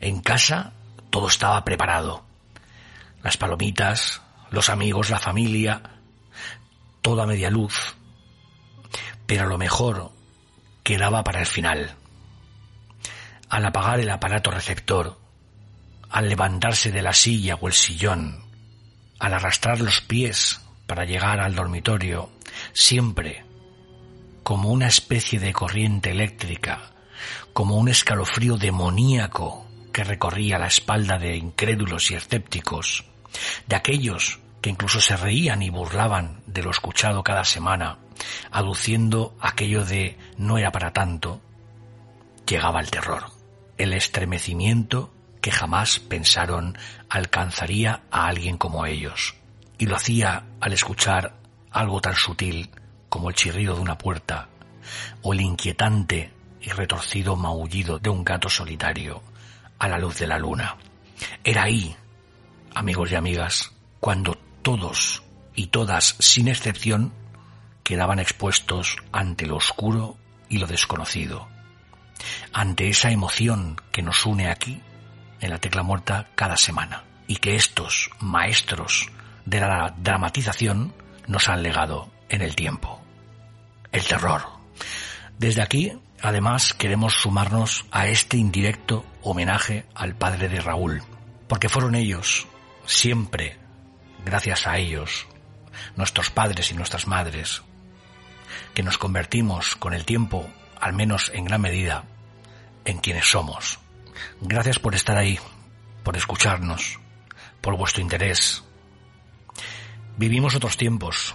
[0.00, 0.72] En casa
[1.10, 2.24] todo estaba preparado.
[3.22, 5.82] Las palomitas, los amigos, la familia,
[7.02, 7.96] toda media luz.
[9.26, 10.12] Pero lo mejor
[10.82, 11.96] quedaba para el final.
[13.48, 15.18] Al apagar el aparato receptor,
[16.10, 18.44] al levantarse de la silla o el sillón,
[19.18, 22.30] al arrastrar los pies para llegar al dormitorio,
[22.72, 23.44] siempre
[24.42, 26.92] como una especie de corriente eléctrica,
[27.52, 33.04] como un escalofrío demoníaco que recorría la espalda de incrédulos y escépticos,
[33.66, 37.98] de aquellos que incluso se reían y burlaban de lo escuchado cada semana,
[38.50, 41.40] aduciendo aquello de no era para tanto,
[42.46, 43.30] llegaba el terror,
[43.78, 46.78] el estremecimiento que jamás pensaron
[47.08, 49.34] alcanzaría a alguien como ellos.
[49.78, 51.34] Y lo hacía al escuchar
[51.76, 52.70] algo tan sutil
[53.10, 54.48] como el chirrido de una puerta
[55.20, 59.22] o el inquietante y retorcido maullido de un gato solitario
[59.78, 60.76] a la luz de la luna.
[61.44, 61.94] Era ahí,
[62.74, 65.22] amigos y amigas, cuando todos
[65.54, 67.12] y todas, sin excepción,
[67.82, 70.16] quedaban expuestos ante lo oscuro
[70.48, 71.46] y lo desconocido,
[72.54, 74.80] ante esa emoción que nos une aquí
[75.40, 79.10] en la tecla muerta cada semana y que estos maestros
[79.44, 80.94] de la dramatización
[81.26, 83.00] nos han legado en el tiempo.
[83.92, 84.42] El terror.
[85.38, 91.02] Desde aquí, además, queremos sumarnos a este indirecto homenaje al padre de Raúl,
[91.48, 92.46] porque fueron ellos,
[92.86, 93.58] siempre,
[94.24, 95.26] gracias a ellos,
[95.96, 97.62] nuestros padres y nuestras madres,
[98.74, 100.48] que nos convertimos con el tiempo,
[100.80, 102.04] al menos en gran medida,
[102.84, 103.78] en quienes somos.
[104.40, 105.38] Gracias por estar ahí,
[106.02, 106.98] por escucharnos,
[107.60, 108.62] por vuestro interés.
[110.18, 111.34] Vivimos otros tiempos.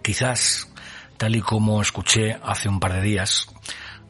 [0.00, 0.72] Quizás
[1.16, 3.48] tal y como escuché hace un par de días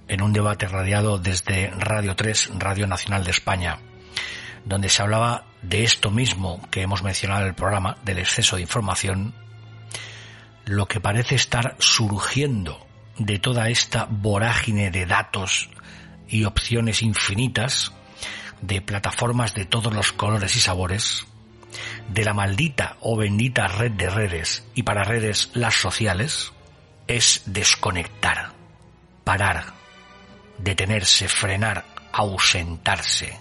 [0.07, 3.79] en un debate radiado desde Radio 3, Radio Nacional de España,
[4.67, 8.63] donde se hablaba de esto mismo que hemos mencionado en el programa, del exceso de
[8.63, 9.35] información,
[10.67, 12.87] lo que parece estar surgiendo
[13.17, 15.71] de toda esta vorágine de datos
[16.29, 17.93] y opciones infinitas,
[18.61, 21.27] de plataformas de todos los colores y sabores,
[22.09, 26.53] de la maldita o bendita red de redes y para redes las sociales,
[27.07, 28.53] es desconectar,
[29.25, 29.75] parar,
[30.59, 33.39] detenerse, frenar, ausentarse,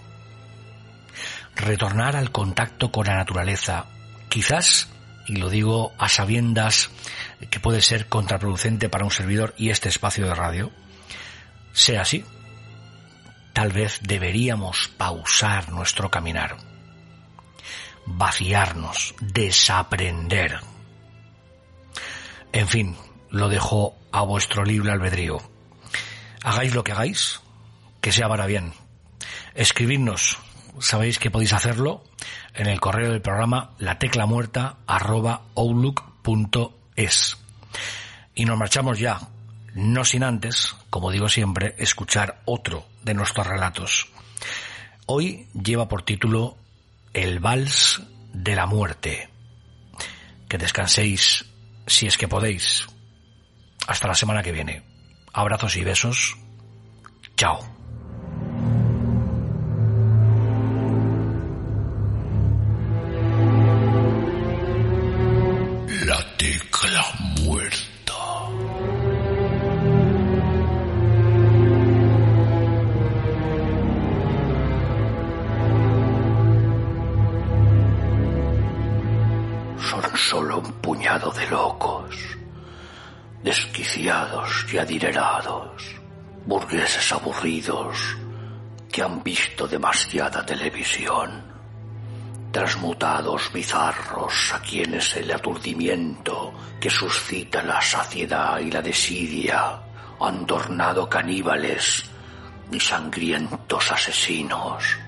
[1.54, 3.86] retornar al contacto con la naturaleza,
[4.28, 4.88] quizás,
[5.26, 6.90] y lo digo a sabiendas
[7.50, 10.70] que puede ser contraproducente para un servidor y este espacio de radio,
[11.72, 12.24] sea así.
[13.52, 16.56] Tal vez deberíamos pausar nuestro caminar,
[18.06, 20.60] vaciarnos, desaprender.
[22.52, 22.96] En fin,
[23.30, 25.38] lo dejo a vuestro libre albedrío.
[26.42, 27.40] Hagáis lo que hagáis,
[28.00, 28.72] que sea para bien.
[29.54, 30.38] Escribidnos,
[30.78, 32.04] sabéis que podéis hacerlo
[32.54, 36.16] en el correo del programa la tecla muerta outlook.es.
[38.34, 39.20] Y nos marchamos ya,
[39.74, 44.08] no sin antes, como digo siempre, escuchar otro de nuestros relatos.
[45.06, 46.56] Hoy lleva por título
[47.16, 48.02] El vals
[48.34, 49.30] de la muerte.
[50.50, 51.46] Que descanséis
[51.86, 52.86] si es que podéis.
[53.86, 54.82] Hasta la semana que viene.
[55.32, 56.36] Abrazos y besos.
[57.34, 57.58] Chao.
[66.04, 66.36] La
[81.18, 82.14] de locos,
[83.42, 85.82] desquiciados y adinerados,
[86.44, 87.96] burgueses aburridos
[88.92, 91.42] que han visto demasiada televisión,
[92.52, 99.80] transmutados bizarros a quienes el aturdimiento que suscita la saciedad y la desidia
[100.20, 102.04] han tornado caníbales
[102.70, 104.98] y sangrientos asesinos,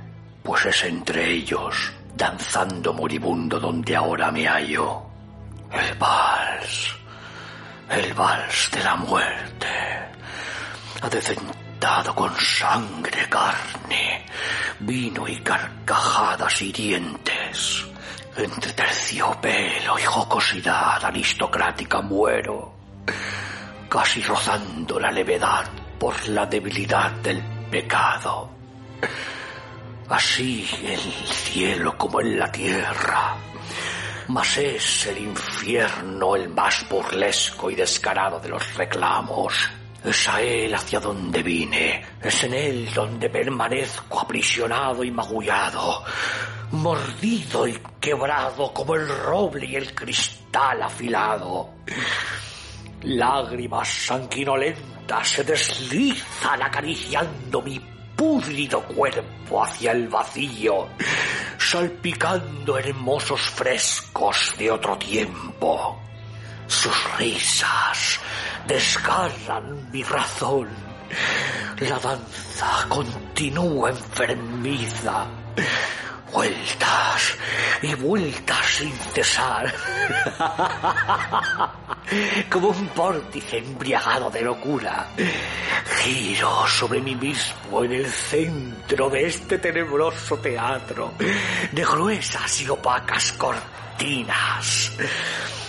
[0.43, 5.08] pues es entre ellos, danzando moribundo donde ahora me hallo,
[5.73, 6.97] el vals,
[7.91, 9.69] el vals de la muerte,
[11.03, 14.27] adecentado con sangre, carne,
[14.81, 17.85] vino y carcajadas hirientes.
[18.37, 22.73] Entre terciopelo y jocosidad aristocrática muero,
[23.89, 25.64] casi rozando la levedad
[25.99, 28.51] por la debilidad del pecado.
[30.09, 33.37] Así en el cielo como en la tierra,
[34.29, 39.55] mas es el infierno el más burlesco y descarado de los reclamos.
[40.05, 46.05] Es a él hacia donde vine, es en él donde permanezco aprisionado y magullado,
[46.72, 51.70] mordido y quebrado como el roble y el cristal afilado.
[53.03, 57.81] Lágrimas sanguinolentas se deslizan acariciando mi
[58.19, 60.89] púdrido cuerpo hacia el vacío,
[61.57, 66.03] salpicando hermosos frescos de otro tiempo.
[66.66, 68.19] Sus risas
[68.66, 70.69] desgarran mi razón.
[71.79, 75.27] La danza continúa enfermiza.
[76.33, 77.37] Vueltas
[77.83, 79.68] y vueltas sin cesar.
[82.51, 85.09] Como un vórtice embriagado de locura.
[86.03, 91.12] Giro sobre mí mismo en el centro de este tenebroso teatro
[91.72, 94.93] de gruesas y opacas cortinas.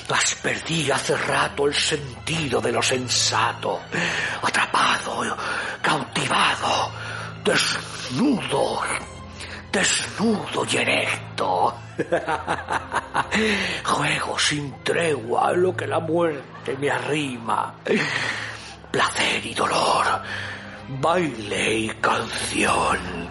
[0.09, 3.79] Las perdí hace rato el sentido de lo sensato.
[4.41, 5.37] Atrapado,
[5.81, 6.91] cautivado,
[7.43, 8.81] desnudo,
[9.71, 11.73] desnudo y erecto.
[13.83, 17.75] Juego sin tregua lo que la muerte me arrima.
[18.91, 20.05] Placer y dolor,
[21.01, 23.29] baile y canción,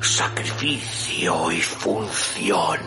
[0.00, 2.80] sacrificio y función.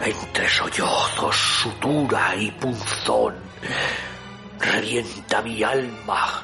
[0.00, 3.34] Entre sollozos, sutura y punzón,
[4.58, 6.42] revienta mi alma,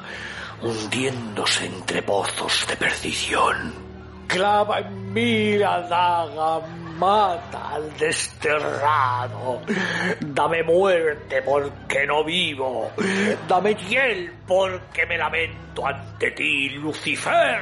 [0.61, 3.90] hundiéndose entre pozos de perdición.
[4.31, 6.65] Clava en mí la daga,
[6.97, 9.61] mata al desterrado.
[10.21, 12.91] Dame muerte porque no vivo.
[13.45, 17.59] Dame hiel porque me lamento ante ti, Lucifer.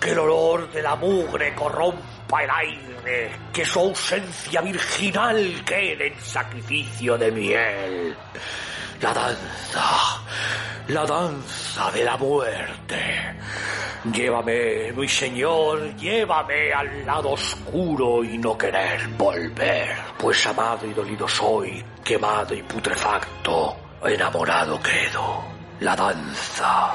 [0.00, 6.20] Que el olor de la mugre corrompa el aire, que su ausencia virginal quede en
[6.20, 8.16] sacrificio de miel.
[9.00, 10.22] La danza,
[10.88, 13.36] la danza de la muerte.
[14.12, 21.28] Llévame, mi señor, llévame al lado oscuro y no querer volver, pues amado y dolido
[21.28, 25.44] soy, quemado y putrefacto, enamorado quedo.
[25.80, 26.94] La danza,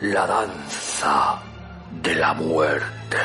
[0.00, 1.42] la danza
[2.02, 3.18] de la muerte.